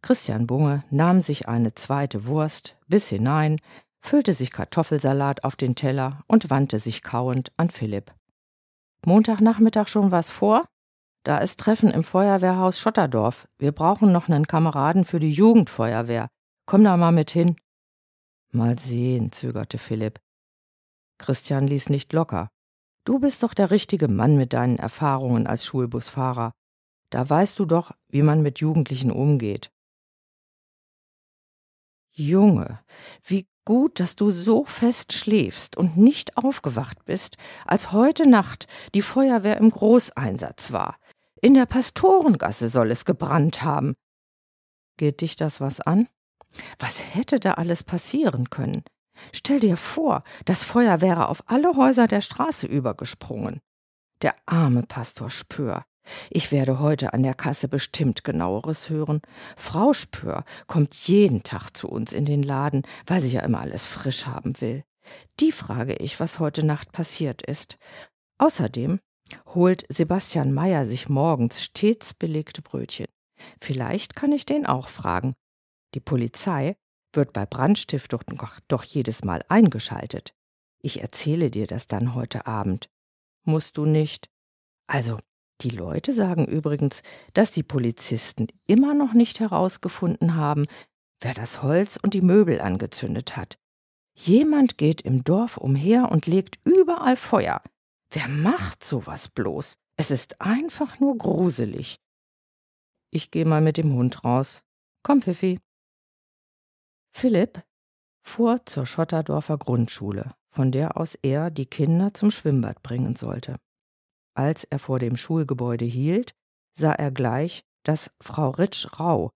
Christian 0.01 0.47
Bunge 0.47 0.83
nahm 0.89 1.21
sich 1.21 1.47
eine 1.47 1.73
zweite 1.73 2.25
Wurst 2.25 2.77
bis 2.87 3.09
hinein, 3.09 3.59
füllte 4.01 4.33
sich 4.33 4.51
Kartoffelsalat 4.51 5.43
auf 5.43 5.55
den 5.55 5.75
Teller 5.75 6.23
und 6.27 6.49
wandte 6.49 6.79
sich 6.79 7.03
kauend 7.03 7.51
an 7.57 7.69
Philipp. 7.69 8.13
Montagnachmittag 9.05 9.87
schon 9.87 10.11
was 10.11 10.31
vor? 10.31 10.65
Da 11.23 11.37
ist 11.39 11.59
Treffen 11.59 11.91
im 11.91 12.03
Feuerwehrhaus 12.03 12.79
Schotterdorf. 12.79 13.47
Wir 13.57 13.71
brauchen 13.71 14.11
noch 14.11 14.29
einen 14.29 14.47
Kameraden 14.47 15.05
für 15.05 15.19
die 15.19 15.31
Jugendfeuerwehr. 15.31 16.29
Komm 16.65 16.83
da 16.83 16.95
mal 16.97 17.11
mit 17.11 17.31
hin. 17.31 17.55
Mal 18.51 18.79
sehen, 18.79 19.31
zögerte 19.31 19.77
Philipp. 19.77 20.19
Christian 21.19 21.67
ließ 21.67 21.89
nicht 21.89 22.13
locker. 22.13 22.49
Du 23.03 23.19
bist 23.19 23.43
doch 23.43 23.53
der 23.53 23.69
richtige 23.69 24.07
Mann 24.07 24.37
mit 24.37 24.53
deinen 24.53 24.77
Erfahrungen 24.77 25.45
als 25.45 25.65
Schulbusfahrer. 25.65 26.53
Da 27.11 27.29
weißt 27.29 27.59
du 27.59 27.65
doch, 27.65 27.91
wie 28.07 28.23
man 28.23 28.41
mit 28.41 28.59
Jugendlichen 28.59 29.11
umgeht. 29.11 29.71
Junge, 32.11 32.79
wie 33.23 33.47
gut, 33.65 33.99
dass 33.99 34.15
du 34.15 34.31
so 34.31 34.63
fest 34.63 35.13
schläfst 35.13 35.77
und 35.77 35.95
nicht 35.95 36.37
aufgewacht 36.37 37.05
bist, 37.05 37.37
als 37.65 37.91
heute 37.91 38.27
Nacht 38.27 38.67
die 38.95 39.03
Feuerwehr 39.03 39.57
im 39.57 39.69
Großeinsatz 39.69 40.71
war. 40.71 40.97
In 41.41 41.53
der 41.53 41.67
Pastorengasse 41.67 42.67
soll 42.67 42.91
es 42.91 43.05
gebrannt 43.05 43.61
haben. 43.61 43.95
Geht 44.97 45.21
dich 45.21 45.35
das 45.35 45.61
was 45.61 45.81
an? 45.81 46.07
Was 46.79 47.15
hätte 47.15 47.39
da 47.39 47.53
alles 47.53 47.83
passieren 47.83 48.49
können? 48.49 48.83
Stell 49.33 49.59
dir 49.59 49.77
vor, 49.77 50.23
das 50.45 50.63
Feuer 50.63 51.01
wäre 51.01 51.27
auf 51.29 51.43
alle 51.47 51.75
Häuser 51.75 52.07
der 52.07 52.21
Straße 52.21 52.67
übergesprungen. 52.67 53.59
Der 54.21 54.35
arme 54.45 54.83
Pastor 54.83 55.29
Spür. 55.29 55.83
Ich 56.29 56.51
werde 56.51 56.79
heute 56.79 57.13
an 57.13 57.23
der 57.23 57.33
Kasse 57.33 57.67
bestimmt 57.67 58.23
genaueres 58.23 58.89
hören. 58.89 59.21
Frau 59.57 59.93
Spür 59.93 60.43
kommt 60.67 60.95
jeden 60.95 61.43
Tag 61.43 61.71
zu 61.75 61.87
uns 61.87 62.13
in 62.13 62.25
den 62.25 62.43
Laden, 62.43 62.83
weil 63.05 63.21
sie 63.21 63.35
ja 63.35 63.41
immer 63.41 63.59
alles 63.59 63.85
frisch 63.85 64.25
haben 64.25 64.59
will. 64.59 64.83
Die 65.39 65.51
frage 65.51 65.95
ich, 65.95 66.19
was 66.19 66.39
heute 66.39 66.65
Nacht 66.65 66.91
passiert 66.91 67.41
ist. 67.41 67.77
Außerdem 68.37 68.99
holt 69.53 69.85
Sebastian 69.89 70.53
Meyer 70.53 70.85
sich 70.85 71.09
morgens 71.09 71.63
stets 71.63 72.13
belegte 72.13 72.61
Brötchen. 72.61 73.07
Vielleicht 73.61 74.15
kann 74.15 74.31
ich 74.31 74.45
den 74.45 74.65
auch 74.65 74.87
fragen, 74.87 75.33
die 75.93 75.99
Polizei 75.99 76.75
wird 77.13 77.33
bei 77.33 77.45
Brandstiftung 77.45 78.21
doch, 78.67 78.83
jedes 78.83 79.23
Mal 79.23 79.43
eingeschaltet. 79.49 80.33
Ich 80.81 81.01
erzähle 81.01 81.49
dir 81.49 81.67
das 81.67 81.87
dann 81.87 82.15
heute 82.15 82.47
Abend. 82.47 82.89
Musst 83.43 83.77
du 83.77 83.85
nicht? 83.85 84.29
Also, 84.87 85.17
die 85.61 85.69
Leute 85.69 86.13
sagen 86.13 86.45
übrigens, 86.45 87.01
dass 87.33 87.51
die 87.51 87.63
Polizisten 87.63 88.47
immer 88.65 88.93
noch 88.93 89.13
nicht 89.13 89.39
herausgefunden 89.39 90.35
haben, 90.35 90.67
wer 91.19 91.33
das 91.33 91.63
Holz 91.63 91.97
und 92.01 92.13
die 92.13 92.21
Möbel 92.21 92.61
angezündet 92.61 93.35
hat. 93.35 93.57
Jemand 94.15 94.77
geht 94.77 95.01
im 95.01 95.23
Dorf 95.23 95.57
umher 95.57 96.11
und 96.11 96.27
legt 96.27 96.59
überall 96.65 97.17
Feuer. 97.17 97.61
Wer 98.11 98.27
macht 98.27 98.83
sowas 98.83 99.29
bloß? 99.29 99.77
Es 99.97 100.11
ist 100.11 100.41
einfach 100.41 100.99
nur 100.99 101.17
gruselig. 101.17 101.99
Ich 103.11 103.31
gehe 103.31 103.45
mal 103.45 103.61
mit 103.61 103.77
dem 103.77 103.93
Hund 103.93 104.23
raus. 104.23 104.63
Komm, 105.03 105.21
Pfiffi. 105.21 105.59
Philipp 107.11 107.63
fuhr 108.23 108.65
zur 108.65 108.85
Schotterdorfer 108.85 109.57
Grundschule, 109.57 110.33
von 110.49 110.71
der 110.71 110.97
aus 110.97 111.15
er 111.21 111.49
die 111.51 111.65
Kinder 111.65 112.13
zum 112.13 112.31
Schwimmbad 112.31 112.81
bringen 112.83 113.15
sollte. 113.15 113.57
Als 114.35 114.63
er 114.63 114.79
vor 114.79 114.99
dem 114.99 115.17
Schulgebäude 115.17 115.85
hielt, 115.85 116.33
sah 116.73 116.93
er 116.93 117.11
gleich, 117.11 117.63
dass 117.83 118.11
Frau 118.21 118.51
Ritsch 118.51 118.99
Rau 118.99 119.31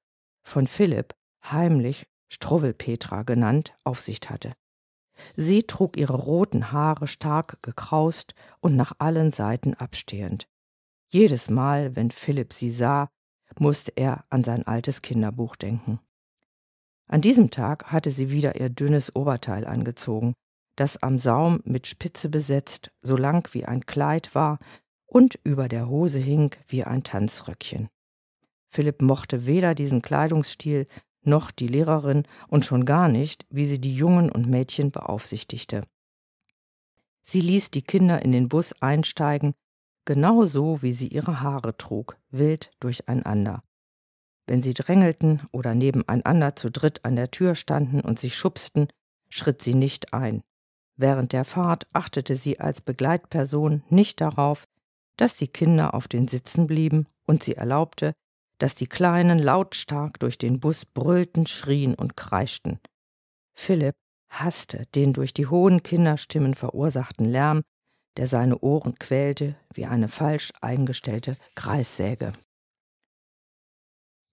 von 0.46 0.68
Philipp 0.68 1.14
heimlich 1.44 2.08
Struwwelpetra 2.32 3.24
genannt, 3.24 3.76
Aufsicht 3.84 4.30
hatte. 4.30 4.54
Sie 5.36 5.64
trug 5.64 5.98
ihre 5.98 6.16
roten 6.16 6.72
Haare 6.72 7.08
stark 7.08 7.62
gekraust 7.62 8.34
und 8.60 8.76
nach 8.76 8.94
allen 8.98 9.32
Seiten 9.32 9.76
abstehend. 9.76 10.48
Jedes 11.10 11.50
Mal, 11.50 11.96
wenn 11.96 12.10
Philipp 12.10 12.54
sie 12.54 12.72
sah, 12.72 13.10
musste 13.60 13.94
er 13.96 14.26
an 14.30 14.44
sein 14.44 14.66
altes 14.66 15.04
Kinderbuch 15.04 15.56
denken. 15.56 16.00
An 17.08 17.22
diesem 17.22 17.50
Tag 17.50 17.92
hatte 17.92 18.12
sie 18.12 18.32
wieder 18.32 18.60
ihr 18.60 18.70
dünnes 18.70 19.16
Oberteil 19.16 19.66
angezogen, 19.66 20.34
das 20.76 21.02
am 21.04 21.20
Saum 21.20 21.62
mit 21.66 21.88
Spitze 21.88 22.30
besetzt, 22.30 22.92
so 23.02 23.16
lang 23.16 23.48
wie 23.54 23.66
ein 23.66 23.86
Kleid 23.86 24.34
war 24.34 24.60
und 25.06 25.40
über 25.44 25.68
der 25.68 25.88
Hose 25.88 26.20
hing 26.20 26.56
wie 26.68 26.84
ein 26.84 27.04
Tanzröckchen. 27.04 27.90
Philipp 28.70 29.02
mochte 29.02 29.46
weder 29.46 29.76
diesen 29.76 30.02
Kleidungsstil 30.02 30.88
noch 31.22 31.52
die 31.52 31.68
Lehrerin 31.68 32.24
und 32.48 32.66
schon 32.66 32.86
gar 32.86 33.08
nicht, 33.08 33.46
wie 33.50 33.66
sie 33.66 33.80
die 33.80 33.96
Jungen 33.96 34.32
und 34.32 34.48
Mädchen 34.48 34.92
beaufsichtigte. 34.92 35.84
Sie 37.22 37.42
ließ 37.42 37.72
die 37.72 37.84
Kinder 37.84 38.24
in 38.24 38.32
den 38.32 38.50
Bus 38.50 38.74
einsteigen, 38.82 39.54
genau 40.06 40.44
so 40.44 40.82
wie 40.82 40.92
sie 40.92 41.08
ihre 41.08 41.42
Haare 41.42 41.78
trug, 41.78 42.18
wild 42.32 42.72
durcheinander. 42.80 43.64
Wenn 44.46 44.62
sie 44.62 44.74
drängelten 44.74 45.42
oder 45.52 45.74
nebeneinander 45.74 46.56
zu 46.56 46.70
dritt 46.70 47.06
an 47.06 47.16
der 47.16 47.32
Tür 47.32 47.56
standen 47.56 48.02
und 48.02 48.20
sich 48.20 48.36
schubsten, 48.36 48.88
schritt 49.30 49.62
sie 49.62 49.74
nicht 49.74 50.14
ein. 50.14 50.44
Während 50.96 51.34
der 51.34 51.46
Fahrt 51.46 51.88
achtete 51.94 52.36
sie 52.36 52.60
als 52.60 52.82
Begleitperson 52.82 53.84
nicht 53.90 54.22
darauf, 54.22 54.66
dass 55.18 55.36
die 55.36 55.48
Kinder 55.48 55.94
auf 55.94 56.08
den 56.08 56.28
Sitzen 56.28 56.68
blieben 56.68 57.08
und 57.26 57.44
sie 57.44 57.56
erlaubte, 57.56 58.14
dass 58.60 58.76
die 58.76 58.88
Kleinen 58.88 59.40
lautstark 59.40 60.20
durch 60.20 60.38
den 60.38 60.60
Bus 60.60 60.86
brüllten, 60.86 61.46
schrien 61.48 61.96
und 61.96 62.16
kreischten. 62.16 62.80
Philipp 63.54 63.96
hasste 64.30 64.84
den 64.96 65.14
durch 65.14 65.34
die 65.34 65.48
hohen 65.48 65.84
Kinderstimmen 65.84 66.54
verursachten 66.54 67.26
Lärm, 67.26 67.64
der 68.18 68.28
seine 68.28 68.60
Ohren 68.60 68.98
quälte 69.00 69.56
wie 69.74 69.86
eine 69.86 70.08
falsch 70.08 70.54
eingestellte 70.62 71.38
Kreissäge. 71.56 72.34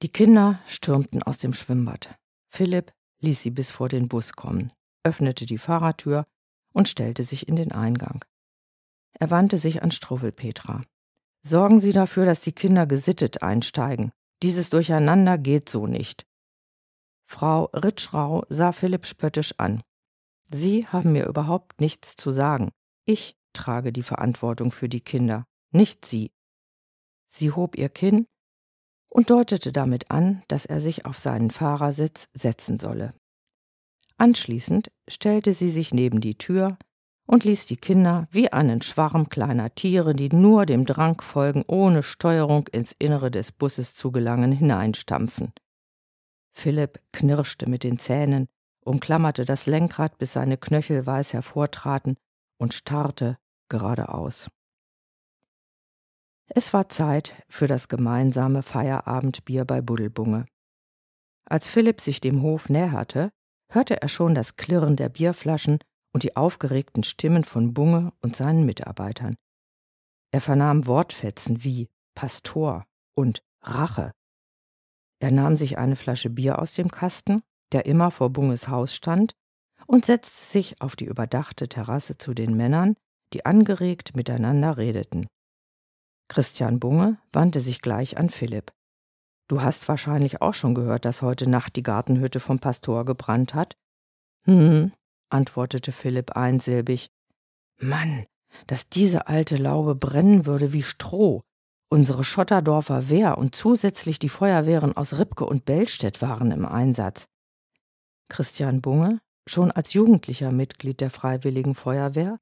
Die 0.03 0.09
Kinder 0.09 0.61
stürmten 0.67 1.23
aus 1.23 1.37
dem 1.37 1.53
Schwimmbad. 1.53 2.19
Philipp 2.49 2.93
ließ 3.21 3.43
sie 3.43 3.51
bis 3.51 3.71
vor 3.71 3.89
den 3.89 4.09
Bus 4.09 4.33
kommen, 4.33 4.73
öffnete 5.05 5.45
die 5.45 5.59
Fahrertür 5.59 6.27
und 6.73 6.89
stellte 6.89 7.23
sich 7.23 7.49
in 7.49 7.57
den 7.57 7.73
Eingang. 7.73 8.25
Er 9.13 9.31
wandte 9.31 9.59
sich 9.59 9.83
an 9.83 9.91
Struwwelpetra. 9.91 10.83
Sorgen 11.43 11.81
Sie 11.81 11.93
dafür, 11.93 12.25
dass 12.25 12.41
die 12.41 12.53
Kinder 12.53 12.87
gesittet 12.87 13.43
einsteigen. 13.43 14.13
Dieses 14.43 14.71
Durcheinander 14.71 15.37
geht 15.37 15.69
so 15.69 15.87
nicht. 15.87 16.27
Frau 17.27 17.65
Ritschrau 17.67 18.45
sah 18.49 18.73
Philipp 18.73 19.07
spöttisch 19.07 19.55
an. 19.59 19.83
Sie 20.45 20.87
haben 20.87 21.13
mir 21.13 21.27
überhaupt 21.27 21.81
nichts 21.81 22.17
zu 22.17 22.33
sagen. 22.33 22.71
Ich 23.05 23.37
trage 23.53 23.93
die 23.93 24.03
Verantwortung 24.03 24.73
für 24.73 24.89
die 24.89 25.01
Kinder, 25.01 25.45
nicht 25.71 26.05
Sie. 26.05 26.33
Sie 27.29 27.53
hob 27.53 27.77
ihr 27.77 27.89
Kinn 27.89 28.27
und 29.11 29.29
deutete 29.29 29.73
damit 29.73 30.11
an, 30.11 30.43
dass 30.49 30.65
er 30.65 30.81
sich 30.81 31.05
auf 31.05 31.19
seinen 31.19 31.51
Fahrersitz 31.51 32.29
setzen 32.33 32.79
solle. 32.79 33.13
Anschließend 34.17 34.91
stellte 35.09 35.53
sie 35.53 35.71
sich 35.71 35.93
neben 35.93 36.21
die 36.21 36.37
Tür 36.37 36.79
und 37.27 37.45
ließ 37.45 37.67
die 37.67 37.77
Kinder 37.77 38.29
wie 38.31 38.53
einen 38.53 38.83
Schwarm 38.83 39.29
kleiner 39.29 39.75
Tiere, 39.75 40.15
die 40.15 40.29
nur 40.31 40.67
dem 40.67 40.85
Drang 40.85 41.21
folgen, 41.21 41.65
ohne 41.67 42.03
Steuerung 42.03 42.69
ins 42.69 42.95
Innere 42.99 43.31
des 43.31 43.53
Busses 43.53 43.95
zu 43.95 44.11
gelangen, 44.11 44.53
hineinstampfen. 44.53 45.53
Philipp 46.53 47.01
knirschte 47.13 47.69
mit 47.69 47.85
den 47.85 47.99
Zähnen, 47.99 48.49
umklammerte 48.85 49.45
das 49.45 49.67
Lenkrad, 49.67 50.19
bis 50.19 50.33
seine 50.33 50.57
Knöchel 50.57 51.07
weiß 51.07 51.33
hervortraten 51.33 52.17
und 52.59 52.75
starrte 52.75 53.39
geradeaus. 53.69 54.49
Es 56.53 56.73
war 56.73 56.89
Zeit 56.89 57.35
für 57.49 57.69
das 57.69 57.87
gemeinsame 57.87 58.65
Feierabendbier 58.65 59.65
bei 59.65 59.81
Buddelbunge. 59.81 60.47
Als 61.45 61.69
Philipp 61.69 62.01
sich 62.01 62.21
dem 62.21 62.43
Hof 62.43 62.69
näherte, 62.69 63.31
hörte 63.71 64.03
er 64.03 64.09
schon 64.09 64.35
das 64.35 64.57
Klirren 64.57 64.97
der 64.97 65.11
Bierflaschen 65.11 65.79
und 66.13 66.25
die 66.25 66.37
aufgeregten 66.37 67.05
Stimmen 67.05 67.45
von 67.45 67.73
Bunge 67.73 68.13
und 68.21 68.35
seinen 68.35 68.67
Mitarbeitern. 68.67 69.37
Er 70.33 70.41
vernahm 70.41 70.87
Wortfetzen 70.89 71.63
wie 71.63 71.89
Pastor 72.17 72.85
und 73.15 73.43
Rache. 73.63 74.11
Er 75.21 75.31
nahm 75.31 75.57
sich 75.57 75.79
eine 75.79 75.95
Flasche 75.95 76.31
Bier 76.31 76.59
aus 76.59 76.75
dem 76.75 76.91
Kasten, 76.91 77.43
der 77.71 77.87
immer 77.87 78.11
vor 78.11 78.31
Bunges 78.31 78.69
Haus 78.69 78.93
stand, 78.93 79.35
und 79.87 80.05
setzte 80.05 80.53
sich 80.53 80.83
auf 80.83 80.97
die 80.97 81.05
überdachte 81.05 81.69
Terrasse 81.69 82.19
zu 82.19 82.35
den 82.35 82.57
Männern, 82.57 82.97
die 83.33 83.47
angeregt 83.47 84.17
miteinander 84.17 84.77
redeten. 84.77 85.29
Christian 86.31 86.79
Bunge 86.79 87.19
wandte 87.33 87.59
sich 87.59 87.83
gleich 87.83 88.17
an 88.17 88.31
Philipp. 88.31 88.73
Du 89.49 89.63
hast 89.63 89.89
wahrscheinlich 89.89 90.41
auch 90.41 90.55
schon 90.55 90.77
gehört, 90.77 91.05
dass 91.05 91.23
heute 91.23 91.51
Nacht 91.51 91.75
die 91.75 91.83
Gartenhütte 91.83 92.39
vom 92.39 92.61
Pastor 92.61 93.05
gebrannt 93.05 93.53
hat? 93.53 93.77
Hm, 94.45 94.93
antwortete 95.29 95.91
Philipp 95.91 96.37
einsilbig. 96.37 97.11
Mann, 97.81 98.27
dass 98.69 98.89
diese 98.89 99.27
alte 99.27 99.57
Laube 99.57 99.97
brennen 99.97 100.47
würde 100.47 100.73
wie 100.73 100.85
Stroh. 100.85 101.43
Unsere 101.89 102.23
Schotterdorfer 102.23 103.09
Wehr 103.09 103.37
und 103.37 103.57
zusätzlich 103.57 104.21
die 104.21 104.29
Feuerwehren 104.29 104.97
aus 104.97 105.19
Ribke 105.19 105.45
und 105.45 105.65
Bellstedt 105.65 106.23
waren 106.23 106.53
im 106.53 106.65
Einsatz. 106.65 107.27
Christian 108.29 108.81
Bunge, 108.81 109.19
schon 109.49 109.73
als 109.73 109.95
Jugendlicher 109.95 110.53
Mitglied 110.53 111.01
der 111.01 111.11
Freiwilligen 111.11 111.75
Feuerwehr, 111.75 112.39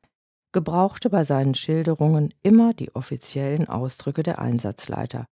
gebrauchte 0.52 1.10
bei 1.10 1.24
seinen 1.24 1.54
Schilderungen 1.54 2.32
immer 2.42 2.74
die 2.74 2.94
offiziellen 2.94 3.68
Ausdrücke 3.68 4.22
der 4.22 4.38
Einsatzleiter. 4.38 5.26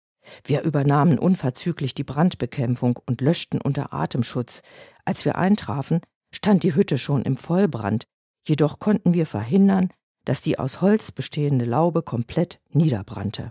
Wir 0.45 0.63
übernahmen 0.63 1.19
unverzüglich 1.19 1.95
die 1.95 2.05
Brandbekämpfung 2.05 2.99
und 3.07 3.21
löschten 3.21 3.61
unter 3.61 3.93
Atemschutz. 3.93 4.63
Als 5.05 5.25
wir 5.25 5.37
eintrafen, 5.37 6.01
stand 6.33 6.63
die 6.63 6.75
Hütte 6.75 6.99
schon 6.99 7.23
im 7.23 7.37
Vollbrand, 7.37 8.05
jedoch 8.47 8.79
konnten 8.79 9.15
wir 9.15 9.27
verhindern, 9.27 9.93
dass 10.25 10.41
die 10.41 10.59
aus 10.59 10.81
Holz 10.81 11.11
bestehende 11.11 11.65
Laube 11.65 12.03
komplett 12.03 12.61
niederbrannte. 12.71 13.51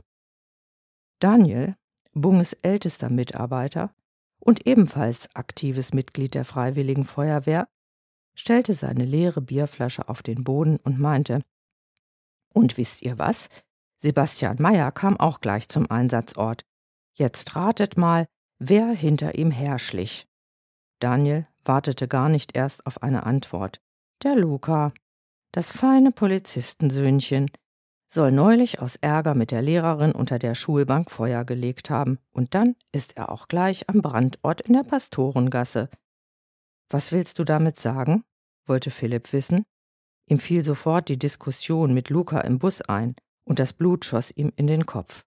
Daniel, 1.20 1.76
Bunges 2.14 2.54
ältester 2.54 3.10
Mitarbeiter 3.10 3.94
und 4.40 4.66
ebenfalls 4.66 5.34
aktives 5.36 5.94
Mitglied 5.94 6.34
der 6.34 6.46
Freiwilligen 6.46 7.06
Feuerwehr, 7.06 7.68
stellte 8.36 8.74
seine 8.74 9.06
leere 9.06 9.42
Bierflasche 9.42 10.10
auf 10.10 10.24
den 10.24 10.44
Boden 10.44 10.78
und 10.78 11.00
meinte 11.00 11.42
Und 12.54 12.78
wisst 12.78 13.02
ihr 13.02 13.18
was? 13.18 13.50
Sebastian 14.00 14.58
Meyer 14.60 14.92
kam 14.92 15.20
auch 15.20 15.42
gleich 15.42 15.70
zum 15.70 15.90
Einsatzort. 15.90 16.64
Jetzt 17.14 17.56
ratet 17.56 17.98
mal, 17.98 18.26
wer 18.58 18.88
hinter 18.88 19.36
ihm 19.36 19.52
herschlich. 19.52 20.28
Daniel 21.00 21.48
wartete 21.64 22.08
gar 22.08 22.30
nicht 22.30 22.56
erst 22.56 22.86
auf 22.86 23.04
eine 23.04 23.24
Antwort. 23.26 23.80
Der 24.24 24.36
Luca, 24.36 24.94
das 25.52 25.72
feine 25.72 26.12
Polizistensöhnchen, 26.12 27.52
soll 28.14 28.32
neulich 28.32 28.82
aus 28.82 28.98
Ärger 28.98 29.36
mit 29.36 29.52
der 29.52 29.62
Lehrerin 29.62 30.12
unter 30.12 30.38
der 30.38 30.54
Schulbank 30.54 31.10
Feuer 31.12 31.46
gelegt 31.46 31.90
haben, 31.90 32.20
und 32.32 32.56
dann 32.56 32.76
ist 32.92 33.18
er 33.18 33.32
auch 33.32 33.48
gleich 33.48 33.90
am 33.90 34.02
Brandort 34.02 34.62
in 34.62 34.74
der 34.74 34.84
Pastorengasse. 34.84 35.90
Was 36.92 37.14
willst 37.14 37.40
du 37.40 37.46
damit 37.46 37.80
sagen? 37.80 38.24
wollte 38.68 38.92
Philipp 38.92 39.32
wissen. 39.32 39.64
Ihm 40.28 40.40
fiel 40.40 40.64
sofort 40.64 41.08
die 41.08 41.18
Diskussion 41.18 41.94
mit 41.94 42.10
Luca 42.10 42.42
im 42.42 42.60
Bus 42.60 42.82
ein, 42.82 43.16
und 43.46 43.60
das 43.60 43.74
Blut 43.74 44.06
schoss 44.06 44.32
ihm 44.36 44.52
in 44.56 44.68
den 44.68 44.86
Kopf. 44.86 45.24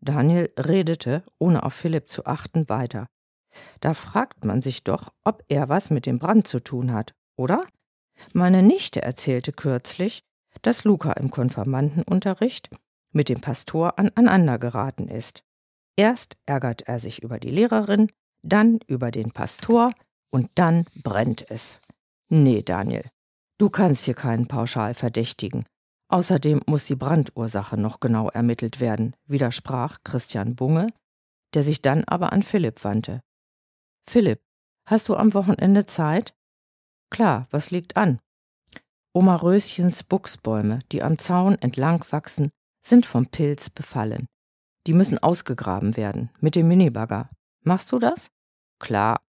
Daniel 0.00 0.50
redete, 0.58 1.24
ohne 1.38 1.62
auf 1.62 1.74
Philipp 1.74 2.08
zu 2.08 2.24
achten, 2.24 2.68
weiter. 2.68 3.06
Da 3.80 3.94
fragt 3.94 4.44
man 4.44 4.62
sich 4.62 4.82
doch, 4.82 5.12
ob 5.24 5.44
er 5.48 5.68
was 5.68 5.90
mit 5.90 6.06
dem 6.06 6.18
Brand 6.18 6.48
zu 6.48 6.60
tun 6.60 6.92
hat, 6.92 7.14
oder? 7.36 7.66
Meine 8.32 8.62
Nichte 8.62 9.02
erzählte 9.02 9.52
kürzlich, 9.52 10.22
dass 10.62 10.84
Luca 10.84 11.12
im 11.12 11.30
Konfirmandenunterricht 11.30 12.70
mit 13.12 13.28
dem 13.28 13.40
Pastor 13.40 13.98
aneinandergeraten 13.98 15.08
ist. 15.08 15.42
Erst 15.96 16.36
ärgert 16.46 16.82
er 16.82 16.98
sich 16.98 17.22
über 17.22 17.38
die 17.38 17.50
Lehrerin, 17.50 18.10
dann 18.42 18.80
über 18.86 19.10
den 19.10 19.32
Pastor 19.32 19.92
und 20.30 20.50
dann 20.54 20.84
brennt 21.02 21.50
es. 21.50 21.78
Nee, 22.28 22.62
Daniel, 22.62 23.08
du 23.58 23.70
kannst 23.70 24.04
hier 24.04 24.14
keinen 24.14 24.46
pauschal 24.46 24.94
verdächtigen. 24.94 25.64
Außerdem 26.10 26.62
muss 26.66 26.86
die 26.86 26.96
Brandursache 26.96 27.76
noch 27.76 28.00
genau 28.00 28.28
ermittelt 28.30 28.80
werden, 28.80 29.14
widersprach 29.26 29.98
Christian 30.04 30.56
Bunge, 30.56 30.86
der 31.54 31.62
sich 31.62 31.82
dann 31.82 32.04
aber 32.04 32.32
an 32.32 32.42
Philipp 32.42 32.82
wandte. 32.84 33.20
Philipp, 34.08 34.40
hast 34.86 35.08
du 35.08 35.16
am 35.16 35.34
Wochenende 35.34 35.84
Zeit? 35.86 36.34
Klar, 37.10 37.46
was 37.50 37.70
liegt 37.70 37.96
an? 37.96 38.20
Oma 39.12 39.36
Röschens 39.36 40.02
Buchsbäume, 40.02 40.80
die 40.92 41.02
am 41.02 41.18
Zaun 41.18 41.56
entlang 41.56 42.04
wachsen, 42.10 42.50
sind 42.84 43.04
vom 43.04 43.26
Pilz 43.26 43.70
befallen. 43.70 44.26
Die 44.86 44.92
müssen 44.92 45.18
ausgegraben 45.18 45.96
werden 45.96 46.30
mit 46.40 46.54
dem 46.54 46.68
Minibagger. 46.68 47.28
Machst 47.64 47.92
du 47.92 47.98
das? 47.98 48.28
Klar. 48.78 49.20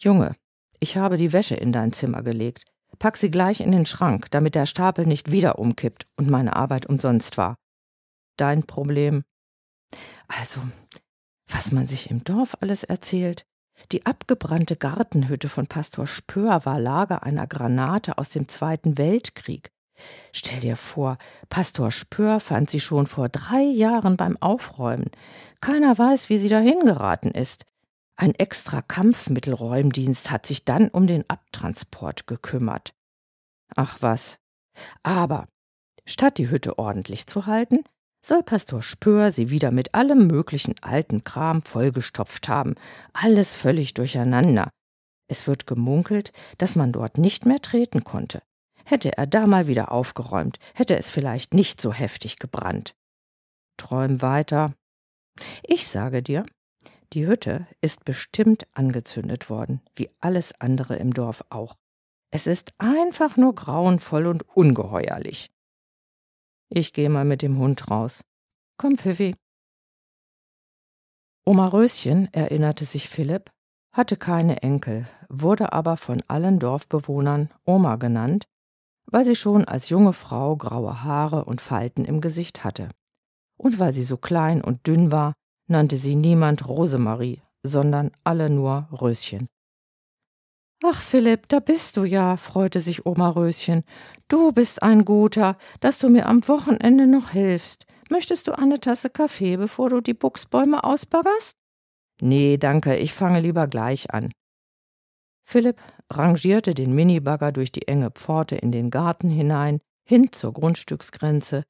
Junge, 0.00 0.36
ich 0.78 0.96
habe 0.96 1.16
die 1.16 1.32
Wäsche 1.32 1.56
in 1.56 1.72
dein 1.72 1.92
Zimmer 1.92 2.22
gelegt. 2.22 2.64
Pack 3.00 3.16
sie 3.16 3.32
gleich 3.32 3.60
in 3.60 3.72
den 3.72 3.84
Schrank, 3.84 4.30
damit 4.30 4.54
der 4.54 4.66
Stapel 4.66 5.06
nicht 5.06 5.32
wieder 5.32 5.58
umkippt 5.58 6.06
und 6.16 6.30
meine 6.30 6.54
Arbeit 6.54 6.86
umsonst 6.86 7.36
war. 7.36 7.56
Dein 8.36 8.62
Problem. 8.62 9.24
Also, 10.28 10.60
was 11.48 11.72
man 11.72 11.88
sich 11.88 12.10
im 12.10 12.22
Dorf 12.22 12.56
alles 12.60 12.84
erzählt. 12.84 13.44
Die 13.90 14.06
abgebrannte 14.06 14.76
Gartenhütte 14.76 15.48
von 15.48 15.66
Pastor 15.66 16.06
Spör 16.06 16.64
war 16.64 16.78
Lager 16.78 17.24
einer 17.24 17.46
Granate 17.46 18.18
aus 18.18 18.28
dem 18.28 18.48
Zweiten 18.48 18.98
Weltkrieg. 18.98 19.70
Stell 20.32 20.60
dir 20.60 20.76
vor, 20.76 21.18
Pastor 21.48 21.90
Spör 21.90 22.38
fand 22.38 22.70
sie 22.70 22.80
schon 22.80 23.08
vor 23.08 23.28
drei 23.28 23.62
Jahren 23.62 24.16
beim 24.16 24.36
Aufräumen. 24.36 25.10
Keiner 25.60 25.98
weiß, 25.98 26.28
wie 26.28 26.38
sie 26.38 26.48
dahin 26.48 26.84
geraten 26.84 27.32
ist. 27.32 27.64
Ein 28.20 28.34
extra 28.34 28.82
Kampfmittelräumdienst 28.82 30.32
hat 30.32 30.44
sich 30.44 30.64
dann 30.64 30.88
um 30.88 31.06
den 31.06 31.24
Abtransport 31.30 32.26
gekümmert. 32.26 32.92
Ach 33.76 33.98
was. 34.00 34.40
Aber 35.04 35.46
statt 36.04 36.38
die 36.38 36.50
Hütte 36.50 36.80
ordentlich 36.80 37.28
zu 37.28 37.46
halten, 37.46 37.84
soll 38.26 38.42
Pastor 38.42 38.82
Spör 38.82 39.30
sie 39.30 39.50
wieder 39.50 39.70
mit 39.70 39.94
allem 39.94 40.26
möglichen 40.26 40.74
alten 40.82 41.22
Kram 41.22 41.62
vollgestopft 41.62 42.48
haben, 42.48 42.74
alles 43.12 43.54
völlig 43.54 43.94
durcheinander. 43.94 44.68
Es 45.30 45.46
wird 45.46 45.68
gemunkelt, 45.68 46.32
dass 46.58 46.74
man 46.74 46.90
dort 46.90 47.18
nicht 47.18 47.46
mehr 47.46 47.62
treten 47.62 48.02
konnte. 48.02 48.42
Hätte 48.84 49.16
er 49.16 49.28
da 49.28 49.46
mal 49.46 49.68
wieder 49.68 49.92
aufgeräumt, 49.92 50.58
hätte 50.74 50.96
es 50.96 51.08
vielleicht 51.08 51.54
nicht 51.54 51.80
so 51.80 51.92
heftig 51.92 52.40
gebrannt. 52.40 52.96
Träum 53.76 54.22
weiter. 54.22 54.74
Ich 55.62 55.86
sage 55.86 56.20
dir, 56.20 56.44
die 57.12 57.26
Hütte 57.26 57.66
ist 57.80 58.04
bestimmt 58.04 58.66
angezündet 58.72 59.50
worden, 59.50 59.80
wie 59.94 60.10
alles 60.20 60.60
andere 60.60 60.96
im 60.96 61.12
Dorf 61.12 61.44
auch. 61.50 61.76
Es 62.30 62.46
ist 62.46 62.74
einfach 62.78 63.36
nur 63.36 63.54
grauenvoll 63.54 64.26
und 64.26 64.44
ungeheuerlich. 64.54 65.50
Ich 66.68 66.92
gehe 66.92 67.08
mal 67.08 67.24
mit 67.24 67.42
dem 67.42 67.58
Hund 67.58 67.90
raus. 67.90 68.22
Komm, 68.76 68.98
Pfiffi. 68.98 69.34
Oma 71.46 71.68
Röschen, 71.68 72.32
erinnerte 72.34 72.84
sich 72.84 73.08
Philipp, 73.08 73.50
hatte 73.92 74.18
keine 74.18 74.62
Enkel, 74.62 75.08
wurde 75.30 75.72
aber 75.72 75.96
von 75.96 76.22
allen 76.28 76.58
Dorfbewohnern 76.58 77.48
Oma 77.64 77.96
genannt 77.96 78.46
weil 79.10 79.24
sie 79.24 79.36
schon 79.36 79.64
als 79.64 79.88
junge 79.88 80.12
Frau 80.12 80.56
graue 80.56 81.02
Haare 81.02 81.44
und 81.44 81.60
Falten 81.60 82.04
im 82.04 82.20
Gesicht 82.20 82.64
hatte. 82.64 82.90
Und 83.56 83.78
weil 83.78 83.94
sie 83.94 84.04
so 84.04 84.16
klein 84.16 84.62
und 84.62 84.86
dünn 84.86 85.10
war, 85.10 85.34
nannte 85.68 85.96
sie 85.96 86.16
niemand 86.16 86.66
Rosemarie, 86.66 87.42
sondern 87.62 88.10
alle 88.24 88.50
nur 88.50 88.88
Röschen. 88.92 89.46
Ach, 90.84 91.02
Philipp, 91.02 91.48
da 91.48 91.58
bist 91.58 91.96
du 91.96 92.04
ja, 92.04 92.36
freute 92.36 92.78
sich 92.78 93.04
Oma 93.04 93.30
Röschen. 93.30 93.82
Du 94.28 94.52
bist 94.52 94.82
ein 94.82 95.04
Guter, 95.04 95.56
dass 95.80 95.98
du 95.98 96.08
mir 96.08 96.26
am 96.26 96.46
Wochenende 96.46 97.06
noch 97.06 97.30
hilfst. 97.30 97.86
Möchtest 98.10 98.46
du 98.46 98.56
eine 98.56 98.78
Tasse 98.78 99.10
Kaffee, 99.10 99.56
bevor 99.56 99.90
du 99.90 100.00
die 100.00 100.14
Buchsbäume 100.14 100.84
ausbaggerst? 100.84 101.56
Nee, 102.20 102.56
danke, 102.58 102.96
ich 102.96 103.12
fange 103.12 103.40
lieber 103.40 103.66
gleich 103.66 104.12
an. 104.12 104.32
Philipp 105.44 105.80
rangierte 106.10 106.74
den 106.74 106.94
Minibagger 106.94 107.52
durch 107.52 107.72
die 107.72 107.88
enge 107.88 108.10
Pforte 108.10 108.56
in 108.56 108.70
den 108.70 108.90
Garten 108.90 109.30
hinein, 109.30 109.80
hin 110.06 110.30
zur 110.32 110.52
Grundstücksgrenze, 110.52 111.64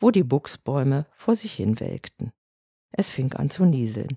wo 0.00 0.10
die 0.10 0.24
Buchsbäume 0.24 1.06
vor 1.12 1.34
sich 1.34 1.54
hin 1.54 1.80
welkten. 1.80 2.32
Es 2.92 3.08
fing 3.08 3.32
an 3.34 3.50
zu 3.50 3.64
nieseln. 3.64 4.16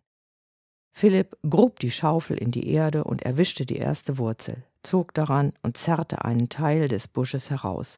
Philipp 0.95 1.37
grub 1.47 1.79
die 1.79 1.91
Schaufel 1.91 2.37
in 2.37 2.51
die 2.51 2.69
Erde 2.69 3.03
und 3.03 3.23
erwischte 3.23 3.65
die 3.65 3.77
erste 3.77 4.17
Wurzel, 4.17 4.63
zog 4.83 5.13
daran 5.13 5.53
und 5.63 5.77
zerrte 5.77 6.23
einen 6.23 6.49
Teil 6.49 6.87
des 6.87 7.07
Busches 7.07 7.49
heraus. 7.49 7.97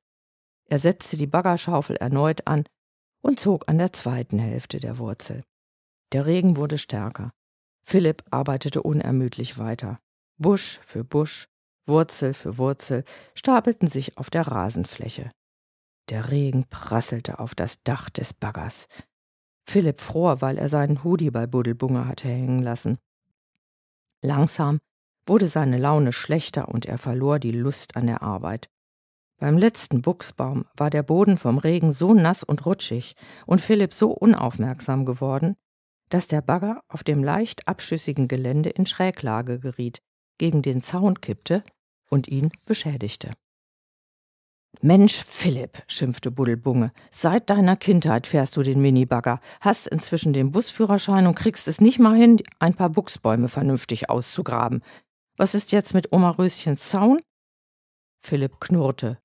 Er 0.68 0.80
setzte 0.80 1.18
die 1.18 1.28
Baggerschaufel 1.28 1.98
erneut 1.98 2.48
an 2.48 2.66
und 3.22 3.40
zog 3.40 3.68
an 3.70 3.78
der 3.78 3.94
zweiten 3.94 4.40
Hälfte 4.40 4.80
der 4.80 4.98
Wurzel. 4.98 5.44
Der 6.14 6.26
Regen 6.26 6.58
wurde 6.58 6.78
stärker. 6.78 7.32
Philipp 7.86 8.24
arbeitete 8.32 8.82
unermüdlich 8.82 9.58
weiter. 9.58 10.00
Busch 10.38 10.80
für 10.84 11.04
Busch, 11.04 11.48
Wurzel 11.86 12.34
für 12.34 12.58
Wurzel 12.58 13.04
stapelten 13.36 13.88
sich 13.88 14.18
auf 14.18 14.30
der 14.30 14.48
Rasenfläche. 14.48 15.32
Der 16.10 16.32
Regen 16.32 16.66
prasselte 16.70 17.40
auf 17.40 17.56
das 17.56 17.84
Dach 17.84 18.10
des 18.10 18.34
Baggers. 18.34 18.88
Philipp 19.66 20.00
fror, 20.00 20.42
weil 20.42 20.58
er 20.58 20.70
seinen 20.70 21.04
Hudi 21.04 21.32
bei 21.32 21.48
Buddelbunge 21.48 22.08
hatte 22.08 22.28
hängen 22.28 22.62
lassen. 22.62 22.98
Langsam 24.22 24.80
wurde 25.26 25.48
seine 25.48 25.78
Laune 25.78 26.14
schlechter 26.14 26.70
und 26.70 26.86
er 26.86 26.98
verlor 26.98 27.40
die 27.40 27.52
Lust 27.52 27.96
an 27.96 28.08
der 28.08 28.22
Arbeit. 28.22 28.70
Beim 29.38 29.58
letzten 29.58 30.02
Buchsbaum 30.02 30.66
war 30.78 30.90
der 30.90 31.04
Boden 31.04 31.38
vom 31.38 31.58
Regen 31.58 31.92
so 31.92 32.14
nass 32.14 32.44
und 32.44 32.66
rutschig 32.66 33.16
und 33.46 33.60
Philipp 33.60 33.94
so 33.94 34.12
unaufmerksam 34.12 35.06
geworden, 35.06 35.56
dass 36.10 36.28
der 36.28 36.42
Bagger 36.42 36.82
auf 36.88 37.04
dem 37.04 37.24
leicht 37.24 37.68
abschüssigen 37.68 38.28
Gelände 38.28 38.70
in 38.70 38.86
Schräglage 38.86 39.60
geriet, 39.60 40.02
gegen 40.38 40.62
den 40.62 40.82
Zaun 40.82 41.20
kippte 41.20 41.64
und 42.10 42.28
ihn 42.28 42.52
beschädigte. 42.66 43.32
Mensch, 44.84 45.24
Philipp, 45.24 45.84
schimpfte 45.88 46.32
Buddelbunge, 46.32 46.92
seit 47.12 47.50
deiner 47.50 47.76
Kindheit 47.76 48.28
fährst 48.28 48.58
du 48.58 48.64
den 48.64 48.82
Minibagger, 48.82 49.40
hast 49.62 49.88
inzwischen 49.88 50.34
den 50.34 50.52
Busführerschein 50.52 51.28
und 51.28 51.36
kriegst 51.36 51.68
es 51.68 51.82
nicht 51.82 52.00
mal 52.00 52.16
hin, 52.16 52.42
ein 52.60 52.74
paar 52.74 52.90
Buchsbäume 52.90 53.48
vernünftig 53.48 54.10
auszugraben. 54.10 54.82
Was 55.38 55.54
ist 55.54 55.72
jetzt 55.72 55.94
mit 55.94 56.12
Oma 56.12 56.32
Röschens 56.32 56.90
Zaun? 56.90 57.22
Philipp 58.24 58.60
knurrte. 58.60 59.20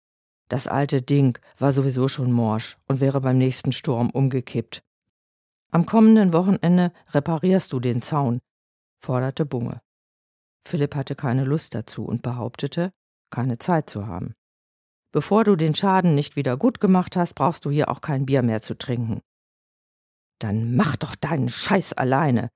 Das 0.48 0.66
alte 0.66 1.00
Ding 1.00 1.38
war 1.58 1.72
sowieso 1.72 2.08
schon 2.08 2.32
morsch 2.32 2.76
und 2.88 3.00
wäre 3.00 3.20
beim 3.20 3.38
nächsten 3.38 3.72
Sturm 3.72 4.10
umgekippt. 4.10 4.82
Am 5.70 5.86
kommenden 5.86 6.32
Wochenende 6.32 6.92
reparierst 7.10 7.72
du 7.72 7.78
den 7.78 8.02
Zaun, 8.02 8.40
forderte 9.00 9.46
Bunge. 9.46 9.80
Philipp 10.66 10.94
hatte 10.96 11.14
keine 11.14 11.44
Lust 11.44 11.74
dazu 11.74 12.04
und 12.04 12.22
behauptete, 12.22 12.90
keine 13.30 13.58
Zeit 13.58 13.88
zu 13.88 14.06
haben. 14.06 14.34
Bevor 15.12 15.44
du 15.44 15.56
den 15.56 15.74
Schaden 15.74 16.14
nicht 16.14 16.36
wieder 16.36 16.56
gut 16.56 16.80
gemacht 16.80 17.16
hast, 17.16 17.34
brauchst 17.34 17.64
du 17.64 17.70
hier 17.70 17.88
auch 17.88 18.00
kein 18.00 18.26
Bier 18.26 18.42
mehr 18.42 18.62
zu 18.62 18.76
trinken. 18.76 19.20
Dann 20.38 20.76
mach 20.76 20.96
doch 20.96 21.14
deinen 21.16 21.48
Scheiß 21.48 21.92
alleine. 21.94 22.50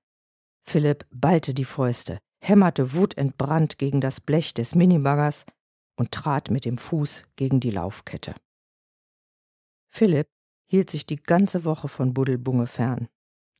Philipp 0.63 1.05
ballte 1.11 1.53
die 1.53 1.65
Fäuste, 1.65 2.17
hämmerte 2.41 2.93
wutentbrannt 2.93 3.77
gegen 3.77 4.01
das 4.01 4.21
Blech 4.21 4.53
des 4.53 4.73
Minibaggers 4.73 5.45
und 5.97 6.11
trat 6.11 6.49
mit 6.49 6.65
dem 6.65 6.77
Fuß 6.77 7.25
gegen 7.35 7.59
die 7.59 7.71
Laufkette. 7.71 8.35
Philipp 9.89 10.27
hielt 10.67 10.89
sich 10.89 11.05
die 11.05 11.21
ganze 11.21 11.63
Woche 11.63 11.87
von 11.87 12.13
Buddelbunge 12.13 12.67
fern. 12.67 13.07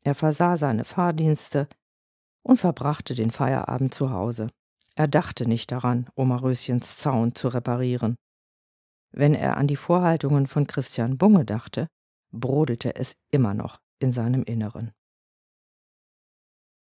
Er 0.02 0.16
versah 0.16 0.58
seine 0.58 0.86
Fahrdienste, 0.86 1.68
und 2.46 2.58
verbrachte 2.58 3.16
den 3.16 3.32
Feierabend 3.32 3.94
zu 3.94 4.12
Hause. 4.12 4.50
Er 4.96 5.08
dachte 5.08 5.48
nicht 5.48 5.72
daran, 5.72 6.08
Oma 6.16 6.38
Röschens 6.38 6.98
Zaun 6.98 7.36
zu 7.36 7.50
reparieren. 7.50 8.16
Wenn 9.18 9.34
er 9.34 9.56
an 9.56 9.68
die 9.68 9.78
Vorhaltungen 9.78 10.46
von 10.46 10.68
Christian 10.68 11.18
Bunge 11.18 11.46
dachte, 11.46 11.88
brodelte 12.32 12.96
es 12.98 13.16
immer 13.32 13.54
noch 13.54 13.80
in 14.00 14.12
seinem 14.12 14.44
Inneren. 14.44 14.92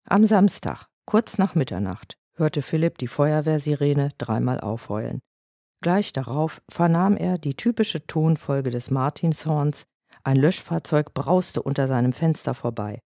Am 0.06 0.26
Samstag, 0.26 0.88
kurz 1.06 1.38
nach 1.38 1.54
Mitternacht, 1.54 2.18
hörte 2.36 2.64
Philipp 2.64 2.98
die 2.98 3.08
Feuerwehrsirene 3.08 4.10
dreimal 4.18 4.60
aufheulen. 4.60 5.20
Gleich 5.84 6.14
darauf 6.14 6.64
vernahm 6.68 7.16
er 7.16 7.38
die 7.38 7.54
typische 7.54 8.08
Tonfolge 8.08 8.72
des 8.72 8.90
Martinshorns, 8.90 9.86
ein 10.24 10.38
Löschfahrzeug 10.38 11.14
brauste 11.14 11.62
unter 11.62 11.88
seinem 11.88 12.12
Fenster 12.12 12.56
vorbei. 12.56 13.02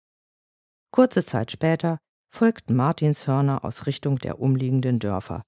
Kurze 0.91 1.25
Zeit 1.25 1.51
später 1.51 1.97
folgten 2.33 2.73
Martinshörner 2.73 3.65
aus 3.65 3.85
Richtung 3.85 4.15
der 4.17 4.39
umliegenden 4.39 4.99
Dörfer. 4.99 5.43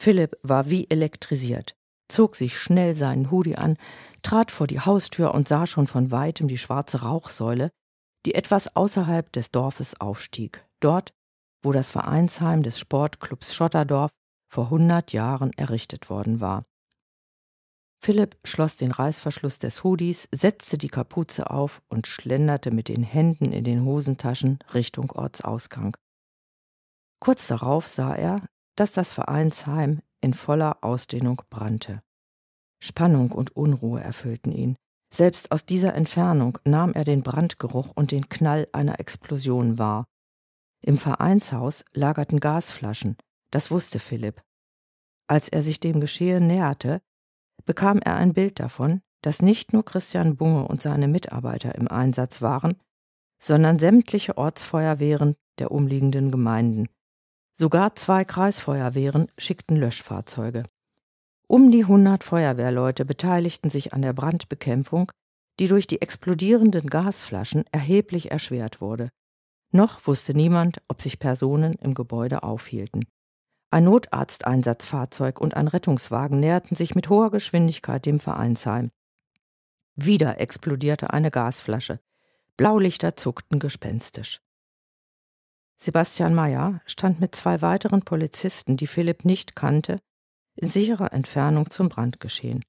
Philipp 0.00 0.38
war 0.42 0.70
wie 0.70 0.88
elektrisiert, 0.88 1.74
zog 2.12 2.36
sich 2.36 2.58
schnell 2.58 2.94
seinen 2.94 3.30
Hudi 3.30 3.56
an, 3.56 3.76
trat 4.22 4.50
vor 4.50 4.66
die 4.66 4.80
Haustür 4.80 5.34
und 5.34 5.48
sah 5.48 5.66
schon 5.66 5.86
von 5.86 6.10
weitem 6.10 6.48
die 6.48 6.58
schwarze 6.58 7.02
Rauchsäule, 7.02 7.70
die 8.24 8.34
etwas 8.34 8.76
außerhalb 8.76 9.32
des 9.32 9.50
Dorfes 9.50 10.00
aufstieg, 10.00 10.64
dort, 10.80 11.10
wo 11.62 11.72
das 11.72 11.90
Vereinsheim 11.90 12.62
des 12.62 12.78
Sportclubs 12.78 13.54
Schotterdorf 13.54 14.10
vor 14.48 14.70
hundert 14.70 15.12
Jahren 15.12 15.52
errichtet 15.54 16.10
worden 16.10 16.40
war. 16.40 16.64
Philipp 18.04 18.36
schloss 18.44 18.76
den 18.76 18.90
Reißverschluss 18.90 19.60
des 19.60 19.84
Hudis, 19.84 20.28
setzte 20.32 20.76
die 20.76 20.88
Kapuze 20.88 21.50
auf 21.50 21.82
und 21.88 22.08
schlenderte 22.08 22.72
mit 22.72 22.88
den 22.88 23.04
Händen 23.04 23.52
in 23.52 23.62
den 23.62 23.84
Hosentaschen 23.84 24.58
Richtung 24.74 25.12
Ortsausgang. 25.12 25.96
Kurz 27.20 27.46
darauf 27.46 27.86
sah 27.86 28.14
er, 28.14 28.44
dass 28.76 28.90
das 28.90 29.12
Vereinsheim 29.12 30.02
in 30.22 30.34
voller 30.34 30.82
Ausdehnung 30.82 31.42
brannte. 31.50 32.02
Spannung 32.82 33.32
und 33.32 33.54
Unruhe 33.54 34.00
erfüllten 34.00 34.52
ihn. 34.52 34.76
Selbst 35.12 35.52
aus 35.52 35.66
dieser 35.66 35.94
Entfernung 35.94 36.58
nahm 36.64 36.94
er 36.94 37.04
den 37.04 37.22
Brandgeruch 37.22 37.90
und 37.94 38.12
den 38.12 38.28
Knall 38.28 38.66
einer 38.72 38.98
Explosion 38.98 39.78
wahr. 39.78 40.06
Im 40.80 40.96
Vereinshaus 40.96 41.84
lagerten 41.92 42.40
Gasflaschen, 42.40 43.16
Das 43.50 43.70
wusste 43.70 43.98
Philipp. 43.98 44.42
Als 45.28 45.48
er 45.48 45.62
sich 45.62 45.78
dem 45.78 46.00
Geschehen 46.00 46.46
näherte, 46.46 47.02
bekam 47.64 47.98
er 47.98 48.16
ein 48.16 48.32
Bild 48.32 48.58
davon, 48.58 49.02
dass 49.22 49.42
nicht 49.42 49.72
nur 49.72 49.84
Christian 49.84 50.36
Bunge 50.36 50.66
und 50.66 50.82
seine 50.82 51.08
Mitarbeiter 51.08 51.74
im 51.74 51.88
Einsatz 51.88 52.42
waren, 52.42 52.80
sondern 53.40 53.78
sämtliche 53.78 54.36
Ortsfeuerwehren 54.38 55.36
der 55.58 55.70
umliegenden 55.70 56.30
Gemeinden. 56.30 56.88
Sogar 57.54 57.94
zwei 57.94 58.24
Kreisfeuerwehren 58.24 59.30
schickten 59.38 59.76
Löschfahrzeuge. 59.76 60.64
Um 61.46 61.70
die 61.70 61.84
hundert 61.84 62.24
Feuerwehrleute 62.24 63.04
beteiligten 63.04 63.68
sich 63.68 63.92
an 63.92 64.02
der 64.02 64.14
Brandbekämpfung, 64.14 65.12
die 65.58 65.68
durch 65.68 65.86
die 65.86 66.00
explodierenden 66.00 66.88
Gasflaschen 66.88 67.64
erheblich 67.72 68.30
erschwert 68.30 68.80
wurde. 68.80 69.10
Noch 69.70 70.06
wusste 70.06 70.34
niemand, 70.34 70.80
ob 70.88 71.02
sich 71.02 71.18
Personen 71.18 71.74
im 71.74 71.94
Gebäude 71.94 72.42
aufhielten. 72.42 73.04
Ein 73.70 73.84
Notarzteinsatzfahrzeug 73.84 75.40
und 75.40 75.54
ein 75.54 75.68
Rettungswagen 75.68 76.40
näherten 76.40 76.76
sich 76.76 76.94
mit 76.94 77.08
hoher 77.08 77.30
Geschwindigkeit 77.30 78.04
dem 78.04 78.20
Vereinsheim. 78.20 78.90
Wieder 79.94 80.40
explodierte 80.40 81.10
eine 81.12 81.30
Gasflasche. 81.30 82.00
Blaulichter 82.56 83.16
zuckten 83.16 83.58
gespenstisch. 83.58 84.40
Sebastian 85.82 86.32
Meyer 86.32 86.80
stand 86.86 87.18
mit 87.18 87.34
zwei 87.34 87.60
weiteren 87.60 88.02
Polizisten, 88.02 88.76
die 88.76 88.86
Philipp 88.86 89.24
nicht 89.24 89.56
kannte, 89.56 89.98
in 90.54 90.68
sicherer 90.68 91.12
Entfernung 91.12 91.70
zum 91.70 91.88
Brandgeschehen. 91.88 92.64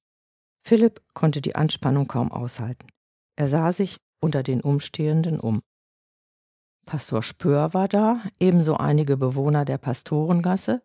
Philipp 0.64 1.00
konnte 1.14 1.40
die 1.40 1.54
Anspannung 1.54 2.08
kaum 2.08 2.32
aushalten. 2.32 2.88
Er 3.36 3.48
sah 3.48 3.70
sich 3.70 4.00
unter 4.18 4.42
den 4.42 4.60
Umstehenden 4.60 5.38
um. 5.38 5.62
Pastor 6.86 7.22
Spör 7.22 7.72
war 7.72 7.86
da, 7.86 8.20
ebenso 8.40 8.78
einige 8.78 9.16
Bewohner 9.16 9.64
der 9.64 9.78
Pastorengasse, 9.78 10.82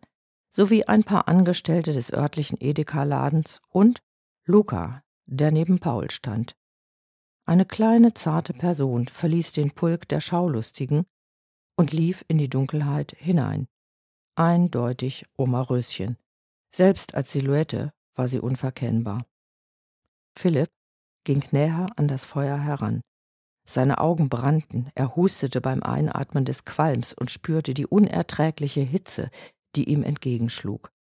sowie 0.50 0.84
ein 0.84 1.02
paar 1.02 1.26
Angestellte 1.26 1.92
des 1.92 2.12
örtlichen 2.12 2.58
Edeka-Ladens 2.60 3.60
und 3.70 4.02
Luca, 4.44 5.02
der 5.26 5.50
neben 5.50 5.80
Paul 5.80 6.12
stand. 6.12 6.54
Eine 7.44 7.66
kleine, 7.66 8.14
zarte 8.14 8.52
Person 8.52 9.08
verließ 9.08 9.50
den 9.50 9.72
Pulk 9.72 10.06
der 10.06 10.20
Schaulustigen 10.20 11.06
und 11.80 11.92
lief 11.92 12.26
in 12.28 12.36
die 12.36 12.50
Dunkelheit 12.50 13.16
hinein. 13.18 13.66
Eindeutig 14.36 15.24
Oma 15.38 15.62
Röschen. 15.62 16.18
Selbst 16.70 17.14
als 17.14 17.32
Silhouette 17.32 17.94
war 18.14 18.28
sie 18.28 18.38
unverkennbar. 18.38 19.24
Philipp 20.36 20.68
ging 21.24 21.42
näher 21.52 21.86
an 21.96 22.06
das 22.06 22.26
Feuer 22.26 22.58
heran. 22.58 23.00
Seine 23.66 23.96
Augen 23.96 24.28
brannten, 24.28 24.90
er 24.94 25.16
hustete 25.16 25.62
beim 25.62 25.82
Einatmen 25.82 26.44
des 26.44 26.66
Qualms 26.66 27.14
und 27.14 27.30
spürte 27.30 27.72
die 27.72 27.86
unerträgliche 27.86 28.82
Hitze, 28.82 29.30
die 29.74 29.88
ihm 29.88 30.02
entgegenschlug. 30.02 30.92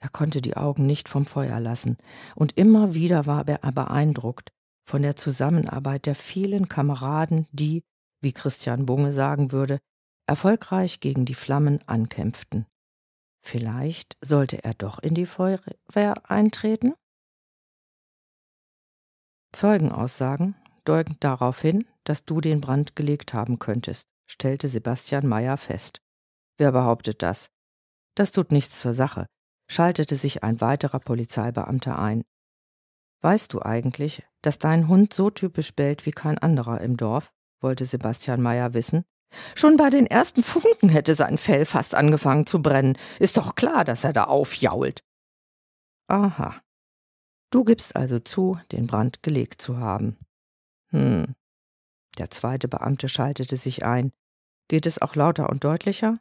Er 0.00 0.08
konnte 0.08 0.40
die 0.40 0.56
Augen 0.56 0.86
nicht 0.86 1.08
vom 1.08 1.24
Feuer 1.24 1.60
lassen, 1.60 1.98
und 2.34 2.58
immer 2.58 2.94
wieder 2.94 3.26
war 3.26 3.46
er 3.46 3.70
beeindruckt 3.70 4.50
von 4.88 5.02
der 5.02 5.14
Zusammenarbeit 5.14 6.06
der 6.06 6.16
vielen 6.16 6.68
Kameraden, 6.68 7.46
die, 7.52 7.84
wie 8.24 8.32
Christian 8.32 8.86
Bunge 8.86 9.12
sagen 9.12 9.52
würde, 9.52 9.78
erfolgreich 10.26 10.98
gegen 10.98 11.24
die 11.24 11.34
Flammen 11.34 11.86
ankämpften. 11.86 12.66
Vielleicht 13.44 14.16
sollte 14.20 14.64
er 14.64 14.74
doch 14.74 14.98
in 14.98 15.14
die 15.14 15.26
Feuerwehr 15.26 16.14
eintreten? 16.30 16.94
Zeugenaussagen 19.52 20.56
deuten 20.84 21.16
darauf 21.20 21.60
hin, 21.60 21.86
dass 22.04 22.24
du 22.24 22.40
den 22.40 22.60
Brand 22.60 22.96
gelegt 22.96 23.34
haben 23.34 23.58
könntest, 23.58 24.08
stellte 24.26 24.66
Sebastian 24.66 25.26
Meyer 25.26 25.56
fest. 25.56 26.00
Wer 26.56 26.72
behauptet 26.72 27.22
das? 27.22 27.50
Das 28.14 28.30
tut 28.30 28.50
nichts 28.50 28.80
zur 28.80 28.94
Sache, 28.94 29.26
schaltete 29.70 30.16
sich 30.16 30.42
ein 30.42 30.60
weiterer 30.60 31.00
Polizeibeamter 31.00 31.98
ein. 31.98 32.24
Weißt 33.22 33.52
du 33.52 33.62
eigentlich, 33.62 34.22
dass 34.42 34.58
dein 34.58 34.88
Hund 34.88 35.14
so 35.14 35.30
typisch 35.30 35.74
bellt 35.74 36.06
wie 36.06 36.10
kein 36.10 36.38
anderer 36.38 36.80
im 36.80 36.96
Dorf? 36.96 37.33
Wollte 37.64 37.84
Sebastian 37.84 38.40
Meyer 38.40 38.74
wissen. 38.74 39.04
Schon 39.56 39.76
bei 39.76 39.90
den 39.90 40.06
ersten 40.06 40.44
Funken 40.44 40.88
hätte 40.88 41.14
sein 41.14 41.38
Fell 41.38 41.64
fast 41.64 41.96
angefangen 41.96 42.46
zu 42.46 42.62
brennen. 42.62 42.96
Ist 43.18 43.36
doch 43.36 43.56
klar, 43.56 43.84
dass 43.84 44.04
er 44.04 44.12
da 44.12 44.24
aufjault. 44.24 45.02
Aha. 46.06 46.60
Du 47.50 47.64
gibst 47.64 47.96
also 47.96 48.20
zu, 48.20 48.60
den 48.70 48.86
Brand 48.86 49.24
gelegt 49.24 49.60
zu 49.60 49.78
haben. 49.78 50.16
Hm. 50.90 51.34
Der 52.18 52.30
zweite 52.30 52.68
Beamte 52.68 53.08
schaltete 53.08 53.56
sich 53.56 53.84
ein. 53.84 54.12
Geht 54.68 54.86
es 54.86 55.02
auch 55.02 55.16
lauter 55.16 55.50
und 55.50 55.64
deutlicher? 55.64 56.20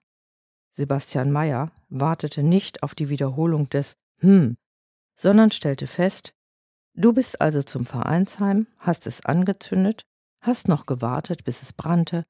Sebastian 0.75 1.32
Meyer 1.32 1.71
wartete 1.89 2.41
nicht 2.41 2.82
auf 2.82 2.95
die 2.95 3.10
Wiederholung 3.10 3.69
des 3.69 3.95
Hm, 4.19 4.58
sondern 5.15 5.51
stellte 5.51 5.86
fest, 5.86 6.34
du 6.93 7.13
bist 7.13 7.41
also 7.41 7.62
zum 7.62 7.86
Vereinsheim, 7.86 8.67
hast 8.77 9.06
es 9.06 9.25
angezündet, 9.25 10.06
hast 10.43 10.67
noch 10.67 10.86
gewartet, 10.86 11.43
bis 11.43 11.62
es 11.62 11.73
brannte, 11.73 12.23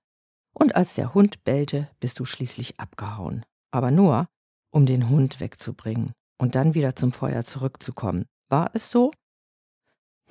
und 0.54 0.76
als 0.76 0.93
der 0.93 1.13
Hund 1.13 1.43
bellte, 1.43 1.89
bist 1.99 2.19
du 2.19 2.26
schließlich 2.26 2.80
abgehauen. 2.80 3.45
Aber 3.71 3.91
nur, 3.91 4.30
um 4.71 4.86
den 4.86 5.10
Hund 5.10 5.39
wegzubringen 5.39 6.13
und 6.38 6.56
dann 6.56 6.73
wieder 6.76 6.95
zum 6.95 7.12
Feuer 7.12 7.43
zurückzukommen. 7.43 8.26
War 8.49 8.71
es 8.73 8.91
so? 8.91 9.12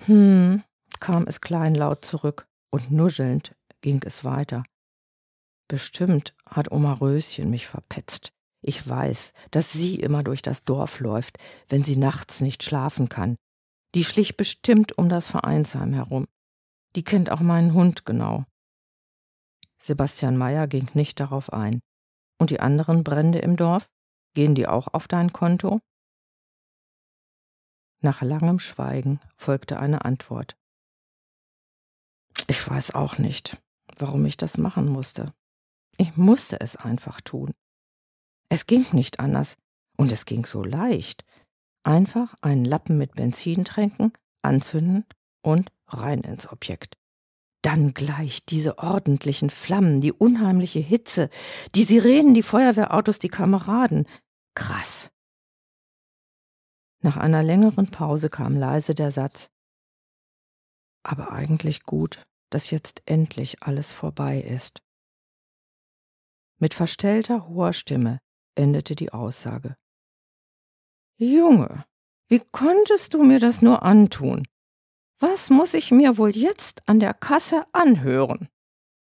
Hm, 0.07 0.63
kam 1.01 1.27
es 1.27 1.41
kleinlaut 1.41 2.05
zurück, 2.05 2.47
und 2.71 2.91
nuschelnd 2.91 3.55
ging 3.81 4.01
es 4.05 4.25
weiter. 4.25 4.65
Bestimmt 5.69 6.35
hat 6.47 6.71
Oma 6.71 6.95
Röschen 6.95 7.51
mich 7.51 7.67
verpetzt. 7.67 8.33
Ich 8.61 8.89
weiß, 8.89 9.33
dass 9.51 9.73
sie 9.73 9.97
immer 9.97 10.23
durch 10.23 10.41
das 10.41 10.63
Dorf 10.63 11.01
läuft, 11.01 11.39
wenn 11.69 11.83
sie 11.83 11.97
nachts 11.97 12.41
nicht 12.41 12.63
schlafen 12.63 13.09
kann. 13.09 13.37
Die 13.95 14.05
schlich 14.05 14.37
bestimmt 14.37 14.97
um 14.97 15.09
das 15.09 15.29
Vereinsheim 15.29 15.93
herum. 15.93 16.27
Die 16.95 17.05
kennt 17.05 17.31
auch 17.31 17.41
meinen 17.41 17.73
Hund 17.73 18.05
genau. 18.05 18.45
Sebastian 19.79 20.37
Meyer 20.37 20.69
ging 20.69 20.89
nicht 20.95 21.19
darauf 21.21 21.53
ein. 21.53 21.81
Und 22.39 22.51
die 22.51 22.61
anderen 22.61 23.05
Brände 23.05 23.39
im 23.39 23.57
Dorf? 23.57 23.89
Gehen 24.35 24.55
die 24.55 24.67
auch 24.67 24.89
auf 24.93 25.09
dein 25.09 25.33
Konto? 25.33 25.81
Nach 28.01 28.23
langem 28.23 28.59
Schweigen 28.59 29.21
folgte 29.37 29.79
eine 29.79 30.05
Antwort. 30.05 30.57
Ich 32.49 32.69
weiß 32.69 32.95
auch 32.95 33.19
nicht, 33.19 33.61
warum 33.97 34.25
ich 34.27 34.37
das 34.37 34.59
machen 34.59 34.89
musste. 34.89 35.33
Ich 35.99 36.17
musste 36.17 36.61
es 36.61 36.77
einfach 36.77 37.21
tun. 37.21 37.53
Es 38.49 38.67
ging 38.67 38.87
nicht 38.93 39.21
anders. 39.21 39.57
Und 39.97 40.11
es 40.11 40.25
ging 40.25 40.47
so 40.47 40.65
leicht. 40.65 41.25
Einfach 41.85 42.35
einen 42.41 42.65
Lappen 42.65 42.97
mit 42.99 43.15
Benzin 43.15 43.65
tränken, 43.65 44.13
anzünden 44.41 45.05
und 45.43 45.71
rein 45.87 46.21
ins 46.23 46.51
Objekt. 46.51 46.97
Dann 47.63 47.95
gleich 47.95 48.45
diese 48.45 48.79
ordentlichen 48.79 49.51
Flammen, 49.51 50.01
die 50.01 50.13
unheimliche 50.13 50.81
Hitze, 50.81 51.29
die 51.75 51.85
Sirenen, 51.85 52.35
die 52.35 52.43
Feuerwehrautos, 52.43 53.19
die 53.19 53.29
Kameraden. 53.29 54.07
Krass. 54.55 55.13
Nach 57.01 57.17
einer 57.17 57.43
längeren 57.43 57.91
Pause 57.91 58.31
kam 58.31 58.57
leise 58.57 58.95
der 58.95 59.11
Satz 59.11 59.51
Aber 61.05 61.33
eigentlich 61.33 61.85
gut, 61.85 62.25
dass 62.51 62.71
jetzt 62.71 63.03
endlich 63.07 63.63
alles 63.63 63.93
vorbei 63.93 64.41
ist. 64.41 64.81
Mit 66.59 66.75
verstellter 66.75 67.49
hoher 67.49 67.73
Stimme 67.73 68.19
endete 68.55 68.95
die 68.95 69.13
Aussage. 69.13 69.77
Junge, 71.17 71.85
wie 72.29 72.41
konntest 72.41 73.15
du 73.15 73.25
mir 73.25 73.41
das 73.41 73.63
nur 73.63 73.83
antun? 73.83 74.47
Was 75.23 75.51
muss 75.51 75.73
ich 75.75 75.93
mir 75.93 76.19
wohl 76.19 76.37
jetzt 76.37 76.83
an 76.89 76.99
der 76.99 77.15
Kasse 77.15 77.65
anhören? 77.71 78.49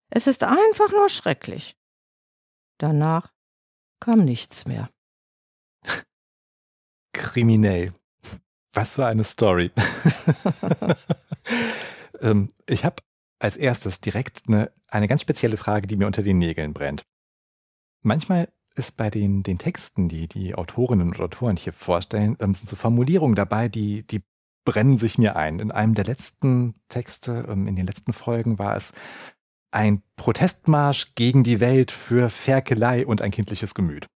Es 0.09 0.27
ist 0.27 0.43
einfach 0.43 0.91
nur 0.91 1.11
schrecklich. 1.11 1.77
Danach 2.79 3.35
kam 4.01 4.25
nichts 4.25 4.65
mehr. 4.65 4.89
Kriminell. 7.13 7.93
Was 8.73 8.95
für 8.95 9.05
eine 9.05 9.23
Story. 9.23 9.71
ähm, 12.23 12.49
ich 12.67 12.87
habe 12.87 13.03
als 13.39 13.59
erstes 13.59 14.01
direkt 14.01 14.45
eine, 14.49 14.73
eine 14.87 15.09
ganz 15.09 15.21
spezielle 15.21 15.59
Frage, 15.59 15.87
die 15.87 15.97
mir 15.97 16.07
unter 16.07 16.23
den 16.23 16.39
Nägeln 16.39 16.73
brennt. 16.73 17.05
Manchmal 18.01 18.51
ist 18.77 18.97
bei 18.97 19.11
den, 19.11 19.43
den 19.43 19.59
Texten, 19.59 20.09
die 20.09 20.27
die 20.27 20.55
Autorinnen 20.55 21.09
und 21.09 21.21
Autoren 21.21 21.59
hier 21.59 21.75
vorstellen, 21.75 22.39
ähm, 22.41 22.55
sind 22.55 22.71
so 22.71 22.77
Formulierungen 22.77 23.37
dabei, 23.37 23.69
die, 23.69 24.07
die 24.07 24.23
brennen 24.69 24.99
sich 24.99 25.17
mir 25.17 25.35
ein. 25.35 25.61
In 25.61 25.71
einem 25.71 25.95
der 25.95 26.05
letzten 26.05 26.75
Texte, 26.89 27.47
ähm, 27.49 27.67
in 27.67 27.75
den 27.75 27.87
letzten 27.87 28.13
Folgen 28.13 28.59
war 28.59 28.77
es 28.77 28.93
ein 29.71 30.03
Protestmarsch 30.17 31.15
gegen 31.15 31.43
die 31.43 31.59
Welt 31.59 31.91
für 31.91 32.29
Ferkelei 32.29 33.07
und 33.07 33.23
ein 33.23 33.31
kindliches 33.31 33.75
Gemüt. 33.75 34.09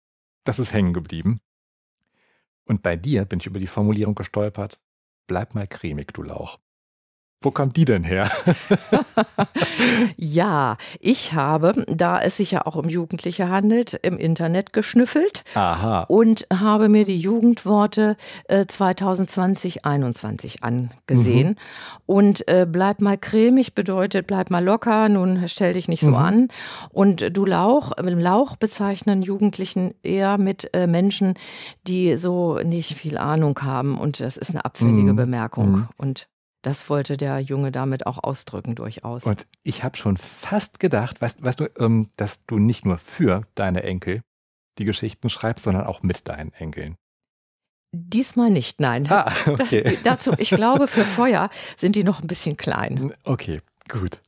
Das 0.43 0.59
ist 0.59 0.73
hängen 0.73 0.93
geblieben. 0.93 1.39
Und 2.65 2.83
bei 2.83 2.97
dir 2.97 3.23
bin 3.23 3.39
ich 3.39 3.45
über 3.45 3.59
die 3.59 3.67
Formulierung 3.67 4.13
gestolpert. 4.13 4.81
Bleib 5.25 5.55
mal 5.55 5.67
cremig, 5.67 6.11
du 6.11 6.21
Lauch. 6.21 6.59
Wo 7.43 7.49
kommt 7.49 7.75
die 7.75 7.85
denn 7.85 8.03
her? 8.03 8.29
ja, 10.15 10.77
ich 10.99 11.33
habe, 11.33 11.85
da 11.87 12.21
es 12.21 12.37
sich 12.37 12.51
ja 12.51 12.67
auch 12.67 12.75
um 12.75 12.87
Jugendliche 12.87 13.49
handelt, 13.49 13.95
im 13.95 14.19
Internet 14.19 14.73
geschnüffelt 14.73 15.43
Aha. 15.55 16.03
und 16.03 16.45
habe 16.53 16.87
mir 16.87 17.03
die 17.03 17.17
Jugendworte 17.17 18.15
äh, 18.47 18.67
2020, 18.67 19.85
21 19.85 20.63
angesehen. 20.63 21.47
Mhm. 21.47 21.55
Und 22.05 22.47
äh, 22.47 22.67
bleib 22.69 23.01
mal 23.01 23.17
cremig 23.17 23.73
bedeutet, 23.73 24.27
bleib 24.27 24.51
mal 24.51 24.63
locker, 24.63 25.09
nun 25.09 25.47
stell 25.47 25.73
dich 25.73 25.87
nicht 25.87 26.01
so 26.01 26.11
mhm. 26.11 26.15
an. 26.15 26.47
Und 26.91 27.35
du 27.35 27.45
Lauch, 27.45 27.91
Lauch 27.97 28.55
bezeichnen 28.55 29.23
Jugendlichen 29.23 29.95
eher 30.03 30.37
mit 30.37 30.69
äh, 30.75 30.85
Menschen, 30.85 31.33
die 31.87 32.17
so 32.17 32.59
nicht 32.59 32.93
viel 32.93 33.17
Ahnung 33.17 33.57
haben. 33.63 33.97
Und 33.97 34.19
das 34.19 34.37
ist 34.37 34.51
eine 34.51 34.63
abfällige 34.63 35.13
mhm. 35.13 35.15
Bemerkung. 35.15 35.71
Mhm. 35.71 35.87
Und 35.97 36.27
das 36.61 36.89
wollte 36.89 37.17
der 37.17 37.39
Junge 37.39 37.71
damit 37.71 38.05
auch 38.05 38.23
ausdrücken, 38.23 38.75
durchaus. 38.75 39.23
Und 39.23 39.47
ich 39.63 39.83
habe 39.83 39.97
schon 39.97 40.17
fast 40.17 40.79
gedacht, 40.79 41.21
weißt, 41.21 41.43
weißt 41.43 41.59
du, 41.59 41.69
ähm, 41.79 42.09
dass 42.15 42.45
du 42.45 42.59
nicht 42.59 42.85
nur 42.85 42.97
für 42.97 43.47
deine 43.55 43.83
Enkel 43.83 44.21
die 44.77 44.85
Geschichten 44.85 45.29
schreibst, 45.29 45.65
sondern 45.65 45.85
auch 45.85 46.03
mit 46.03 46.27
deinen 46.27 46.53
Enkeln. 46.53 46.95
Diesmal 47.93 48.49
nicht, 48.49 48.79
nein. 48.79 49.05
Ah, 49.09 49.31
okay. 49.47 49.83
Das, 49.83 50.03
dazu, 50.03 50.33
ich 50.37 50.49
glaube, 50.51 50.87
für 50.87 51.03
Feuer 51.03 51.49
sind 51.77 51.95
die 51.95 52.03
noch 52.03 52.21
ein 52.21 52.27
bisschen 52.27 52.55
klein. 52.55 53.13
Okay, 53.23 53.61
gut. 53.89 54.21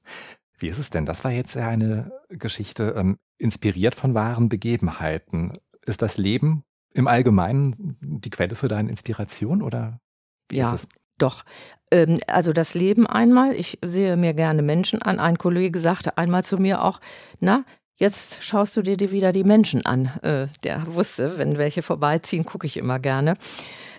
Wie 0.58 0.68
ist 0.68 0.80
es 0.80 0.90
denn? 0.90 1.06
Das 1.06 1.24
war 1.24 1.32
jetzt 1.32 1.56
ja 1.56 1.70
eine 1.70 2.12
Geschichte 2.30 2.94
ähm, 2.98 3.18
inspiriert 3.38 3.96
von 3.96 4.14
wahren 4.14 4.50
Begebenheiten. 4.50 5.58
Ist 5.86 6.02
das 6.02 6.18
Leben 6.18 6.64
im 6.94 7.08
Allgemeinen 7.08 7.98
die 8.02 8.30
Quelle 8.30 8.56
für 8.56 8.68
deine 8.68 8.90
Inspiration 8.90 9.62
oder 9.62 10.00
wie 10.50 10.58
ja, 10.58 10.74
ist 10.74 10.84
es? 10.84 10.90
Doch. 11.18 11.44
Ähm, 11.92 12.20
also 12.28 12.54
das 12.54 12.74
Leben 12.74 13.08
einmal, 13.08 13.54
ich 13.54 13.80
sehe 13.84 14.18
mir 14.18 14.34
gerne 14.34 14.62
Menschen 14.62 15.02
an. 15.02 15.20
Ein 15.20 15.38
Kollege 15.38 15.80
sagte 15.80 16.18
einmal 16.18 16.44
zu 16.44 16.58
mir 16.58 16.84
auch, 16.84 17.00
na, 17.40 17.64
jetzt 17.96 18.44
schaust 18.44 18.76
du 18.76 18.82
dir 18.82 19.12
wieder 19.12 19.32
die 19.32 19.44
Menschen 19.44 19.86
an. 19.86 20.12
Äh, 20.22 20.48
der 20.64 20.84
wusste, 20.88 21.38
wenn 21.38 21.58
welche 21.58 21.82
vorbeiziehen, 21.82 22.46
gucke 22.46 22.68
ich 22.68 22.78
immer 22.78 23.00
gerne. 23.00 23.38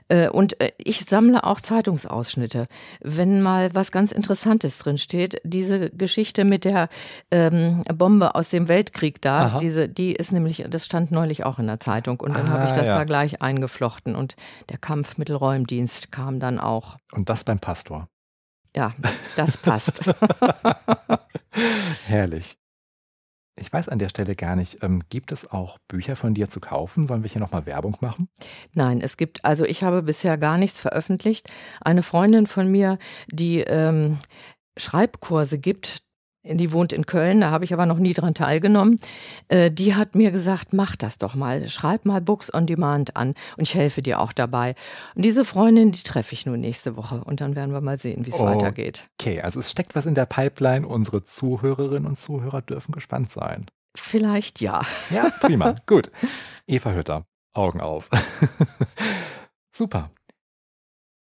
Äh, 0.09 0.29
und 0.29 0.61
äh, 0.61 0.73
ich 0.79 1.07
sammle 1.07 1.45
auch 1.45 1.61
Zeitungsausschnitte. 1.61 2.67
Wenn 3.01 3.43
mal 3.43 3.75
was 3.75 3.91
ganz 3.91 4.13
Interessantes 4.13 4.79
drin 4.79 4.99
steht, 4.99 5.41
diese 5.45 5.91
Geschichte 5.91 6.45
mit 6.45 6.65
der 6.65 6.89
ähm, 7.31 7.85
Bombe 7.95 8.35
aus 8.35 8.51
dem 8.51 8.69
Weltkrieg 8.69 9.23
da, 9.23 9.59
diese, 9.61 9.89
die 9.89 10.13
ist 10.13 10.33
nämlich, 10.33 10.65
das 10.69 10.85
stand 10.85 11.11
neulich 11.11 11.45
auch 11.45 11.59
in 11.59 11.67
der 11.67 11.81
Zeitung 11.81 12.21
und 12.21 12.35
dann 12.35 12.49
ah, 12.49 12.51
habe 12.51 12.67
ich 12.67 12.73
das 12.73 12.87
ja. 12.87 12.97
da 12.97 13.05
gleich 13.05 13.41
eingeflochten 13.41 14.15
und 14.15 14.37
der 14.69 14.79
Kampf 14.79 15.17
Mittelräumdienst 15.17 16.13
kam 16.13 16.41
dann 16.41 16.59
auch. 16.59 16.97
Und 17.13 17.31
das 17.31 17.45
beim 17.45 17.59
Pastor. 17.59 18.09
Ja, 18.77 18.93
das 19.37 19.57
passt. 19.57 20.03
Herrlich. 22.07 22.59
Ich 23.59 23.73
weiß 23.73 23.89
an 23.89 23.99
der 23.99 24.09
Stelle 24.09 24.35
gar 24.35 24.57
nicht, 24.57 24.83
ähm, 24.83 25.03
gibt 25.09 25.31
es 25.31 25.51
auch 25.51 25.79
Bücher 25.87 26.17
von 26.17 26.35
dir 26.35 26.51
zu 26.51 26.61
kaufen? 26.61 27.07
Sollen 27.07 27.23
wir 27.23 27.31
hier 27.31 27.41
nochmal 27.41 27.67
Werbung 27.67 27.97
machen? 28.01 28.29
Nein, 28.73 29.01
es 29.01 29.17
gibt, 29.17 29.45
also 29.45 29.65
ich 29.65 29.85
habe 29.85 30.03
bisher 30.03 30.37
gar 30.39 30.59
nichts 30.59 30.81
veröffentlicht. 30.81 31.49
Eine 31.81 32.03
Freundin 32.03 32.47
von 32.47 32.69
mir, 32.69 32.99
die 33.29 33.61
ähm, 33.61 34.19
Schreibkurse 34.77 35.59
gibt, 35.59 36.04
die 36.45 36.73
wohnt 36.73 36.93
in 36.93 37.07
Köln, 37.07 37.41
da 37.41 37.51
habe 37.51 37.65
ich 37.65 37.73
aber 37.73 37.87
noch 37.87 37.99
nie 37.99 38.13
dran 38.13 38.35
teilgenommen. 38.35 39.01
Äh, 39.49 39.71
die 39.71 39.95
hat 39.95 40.15
mir 40.15 40.31
gesagt, 40.31 40.73
mach 40.73 40.95
das 40.97 41.19
doch 41.19 41.35
mal, 41.35 41.69
schreib 41.69 42.05
mal 42.05 42.21
Books 42.21 42.53
on 42.53 42.67
Demand 42.67 43.17
an 43.17 43.35
und 43.57 43.67
ich 43.67 43.75
helfe 43.75 44.03
dir 44.03 44.21
auch 44.21 44.33
dabei. 44.33 44.75
Und 45.15 45.25
diese 45.25 45.45
Freundin, 45.45 45.93
die 45.93 46.03
treffe 46.03 46.35
ich 46.35 46.47
nur 46.47 46.57
nächste 46.57 46.97
Woche 46.97 47.23
und 47.25 47.41
dann 47.41 47.57
werden 47.57 47.73
wir 47.73 47.81
mal 47.81 47.99
sehen, 47.99 48.27
wie 48.27 48.31
es 48.31 48.39
oh, 48.39 48.45
weitergeht. 48.45 49.09
Okay, 49.21 49.41
also 49.41 49.61
es 49.61 49.71
steckt 49.71 49.95
was 49.95 50.07
in 50.07 50.15
der 50.15 50.27
Pipeline. 50.27 50.87
Unsere 50.87 51.25
Zuhörerinnen 51.25 52.07
und 52.07 52.19
Zuhörer 52.19 52.61
dürfen 52.63 52.93
gespannt 52.93 53.31
sein. 53.31 53.67
Vielleicht 53.97 54.61
ja. 54.61 54.83
Ja, 55.11 55.29
prima. 55.41 55.77
Gut. 55.87 56.11
Eva 56.67 56.93
Hütter, 56.93 57.25
Augen 57.55 57.81
auf. 57.81 58.11
Super. 59.73 60.11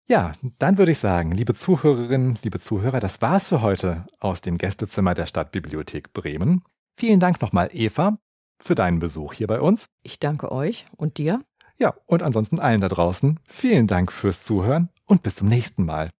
Ja, 0.06 0.32
dann 0.58 0.76
würde 0.76 0.92
ich 0.92 0.98
sagen, 0.98 1.32
liebe 1.32 1.54
Zuhörerinnen, 1.54 2.38
liebe 2.42 2.60
Zuhörer, 2.60 3.00
das 3.00 3.22
war's 3.22 3.48
für 3.48 3.62
heute 3.62 4.04
aus 4.20 4.42
dem 4.42 4.58
Gästezimmer 4.58 5.14
der 5.14 5.24
Stadtbibliothek 5.24 6.12
Bremen. 6.12 6.62
Vielen 6.98 7.20
Dank 7.20 7.40
nochmal, 7.40 7.70
Eva, 7.72 8.18
für 8.62 8.74
deinen 8.74 8.98
Besuch 8.98 9.32
hier 9.32 9.46
bei 9.46 9.62
uns. 9.62 9.86
Ich 10.02 10.20
danke 10.20 10.52
euch 10.52 10.86
und 10.96 11.16
dir. 11.16 11.38
Ja, 11.78 11.94
und 12.04 12.22
ansonsten 12.22 12.60
allen 12.60 12.82
da 12.82 12.88
draußen, 12.88 13.40
vielen 13.48 13.86
Dank 13.86 14.12
fürs 14.12 14.42
Zuhören 14.44 14.90
und 15.06 15.22
bis 15.22 15.36
zum 15.36 15.48
nächsten 15.48 15.86
Mal. 15.86 16.10